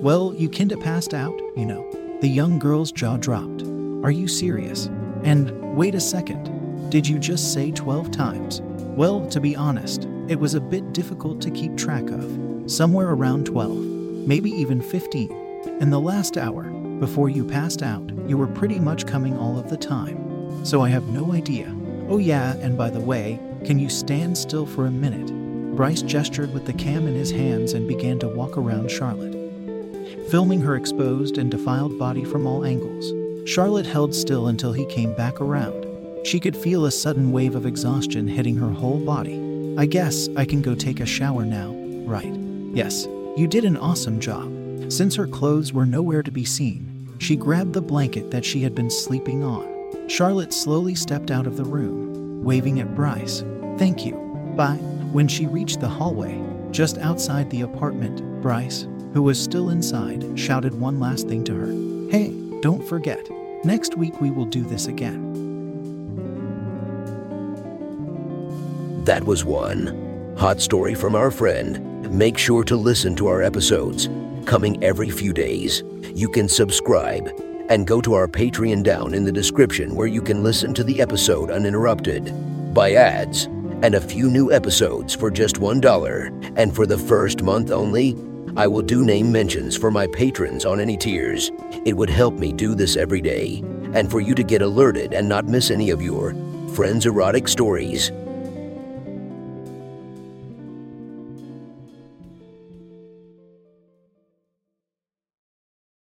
Well, 0.00 0.34
you 0.36 0.48
kinda 0.48 0.76
passed 0.76 1.14
out, 1.14 1.38
you 1.56 1.66
know. 1.66 1.86
The 2.20 2.28
young 2.28 2.58
girl's 2.58 2.92
jaw 2.92 3.16
dropped. 3.16 3.62
Are 4.02 4.10
you 4.10 4.26
serious? 4.26 4.90
And 5.22 5.76
wait 5.76 5.94
a 5.94 6.00
second, 6.00 6.50
did 6.90 7.06
you 7.06 7.18
just 7.18 7.52
say 7.52 7.70
12 7.70 8.10
times? 8.10 8.60
Well, 8.96 9.26
to 9.28 9.40
be 9.40 9.56
honest, 9.56 10.08
it 10.28 10.38
was 10.38 10.54
a 10.54 10.60
bit 10.60 10.92
difficult 10.92 11.40
to 11.42 11.50
keep 11.50 11.76
track 11.76 12.10
of. 12.10 12.43
Somewhere 12.66 13.10
around 13.10 13.44
12, 13.44 13.76
maybe 14.26 14.50
even 14.50 14.80
15. 14.80 15.30
In 15.82 15.90
the 15.90 16.00
last 16.00 16.38
hour, 16.38 16.62
before 16.98 17.28
you 17.28 17.44
passed 17.44 17.82
out, 17.82 18.10
you 18.26 18.38
were 18.38 18.46
pretty 18.46 18.78
much 18.78 19.06
coming 19.06 19.36
all 19.36 19.58
of 19.58 19.68
the 19.68 19.76
time. 19.76 20.64
So 20.64 20.80
I 20.80 20.88
have 20.88 21.08
no 21.08 21.34
idea. 21.34 21.70
Oh, 22.08 22.16
yeah, 22.16 22.54
and 22.54 22.78
by 22.78 22.88
the 22.88 23.00
way, 23.00 23.38
can 23.66 23.78
you 23.78 23.90
stand 23.90 24.38
still 24.38 24.64
for 24.64 24.86
a 24.86 24.90
minute? 24.90 25.76
Bryce 25.76 26.00
gestured 26.00 26.54
with 26.54 26.64
the 26.64 26.72
cam 26.72 27.06
in 27.06 27.14
his 27.14 27.30
hands 27.30 27.74
and 27.74 27.86
began 27.86 28.18
to 28.20 28.28
walk 28.28 28.56
around 28.56 28.90
Charlotte, 28.90 29.34
filming 30.30 30.62
her 30.62 30.74
exposed 30.74 31.36
and 31.36 31.50
defiled 31.50 31.98
body 31.98 32.24
from 32.24 32.46
all 32.46 32.64
angles. 32.64 33.12
Charlotte 33.46 33.86
held 33.86 34.14
still 34.14 34.46
until 34.46 34.72
he 34.72 34.86
came 34.86 35.14
back 35.14 35.38
around. 35.38 35.86
She 36.26 36.40
could 36.40 36.56
feel 36.56 36.86
a 36.86 36.90
sudden 36.90 37.30
wave 37.30 37.56
of 37.56 37.66
exhaustion 37.66 38.26
hitting 38.26 38.56
her 38.56 38.70
whole 38.70 39.04
body. 39.04 39.38
I 39.76 39.84
guess 39.84 40.30
I 40.34 40.46
can 40.46 40.62
go 40.62 40.74
take 40.74 41.00
a 41.00 41.06
shower 41.06 41.44
now, 41.44 41.74
right? 42.06 42.43
Yes, 42.74 43.06
you 43.36 43.46
did 43.46 43.64
an 43.64 43.76
awesome 43.76 44.18
job. 44.18 44.50
Since 44.90 45.14
her 45.14 45.28
clothes 45.28 45.72
were 45.72 45.86
nowhere 45.86 46.24
to 46.24 46.32
be 46.32 46.44
seen, 46.44 47.08
she 47.20 47.36
grabbed 47.36 47.72
the 47.72 47.80
blanket 47.80 48.32
that 48.32 48.44
she 48.44 48.64
had 48.64 48.74
been 48.74 48.90
sleeping 48.90 49.44
on. 49.44 50.08
Charlotte 50.08 50.52
slowly 50.52 50.96
stepped 50.96 51.30
out 51.30 51.46
of 51.46 51.56
the 51.56 51.64
room, 51.64 52.42
waving 52.42 52.80
at 52.80 52.96
Bryce. 52.96 53.44
Thank 53.78 54.04
you. 54.04 54.14
Bye. 54.56 54.80
When 55.12 55.28
she 55.28 55.46
reached 55.46 55.80
the 55.80 55.88
hallway, 55.88 56.42
just 56.72 56.98
outside 56.98 57.48
the 57.48 57.60
apartment, 57.60 58.42
Bryce, 58.42 58.88
who 59.12 59.22
was 59.22 59.40
still 59.40 59.70
inside, 59.70 60.36
shouted 60.36 60.74
one 60.74 60.98
last 60.98 61.28
thing 61.28 61.44
to 61.44 61.54
her 61.54 62.10
Hey, 62.10 62.34
don't 62.60 62.84
forget, 62.84 63.30
next 63.64 63.96
week 63.96 64.20
we 64.20 64.32
will 64.32 64.46
do 64.46 64.64
this 64.64 64.88
again. 64.88 65.22
That 69.04 69.22
was 69.22 69.44
one. 69.44 70.34
Hot 70.36 70.60
story 70.60 70.96
from 70.96 71.14
our 71.14 71.30
friend. 71.30 71.93
Make 72.14 72.38
sure 72.38 72.62
to 72.62 72.76
listen 72.76 73.16
to 73.16 73.26
our 73.26 73.42
episodes, 73.42 74.08
coming 74.44 74.80
every 74.84 75.10
few 75.10 75.32
days. 75.32 75.82
You 76.14 76.28
can 76.28 76.48
subscribe 76.48 77.28
and 77.68 77.88
go 77.88 78.00
to 78.00 78.14
our 78.14 78.28
Patreon 78.28 78.84
down 78.84 79.14
in 79.14 79.24
the 79.24 79.32
description 79.32 79.96
where 79.96 80.06
you 80.06 80.22
can 80.22 80.44
listen 80.44 80.72
to 80.74 80.84
the 80.84 81.00
episode 81.00 81.50
uninterrupted, 81.50 82.32
by 82.72 82.92
ads, 82.92 83.46
and 83.82 83.96
a 83.96 84.00
few 84.00 84.30
new 84.30 84.52
episodes 84.52 85.12
for 85.12 85.28
just 85.28 85.56
$1. 85.56 86.52
And 86.56 86.72
for 86.72 86.86
the 86.86 86.96
first 86.96 87.42
month 87.42 87.72
only, 87.72 88.16
I 88.56 88.68
will 88.68 88.82
do 88.82 89.04
name 89.04 89.32
mentions 89.32 89.76
for 89.76 89.90
my 89.90 90.06
patrons 90.06 90.64
on 90.64 90.78
any 90.78 90.96
tiers. 90.96 91.50
It 91.84 91.96
would 91.96 92.10
help 92.10 92.34
me 92.34 92.52
do 92.52 92.76
this 92.76 92.96
every 92.96 93.22
day, 93.22 93.60
and 93.92 94.08
for 94.08 94.20
you 94.20 94.36
to 94.36 94.44
get 94.44 94.62
alerted 94.62 95.14
and 95.14 95.28
not 95.28 95.46
miss 95.46 95.72
any 95.72 95.90
of 95.90 96.00
your 96.00 96.32
friends' 96.74 97.06
erotic 97.06 97.48
stories. 97.48 98.12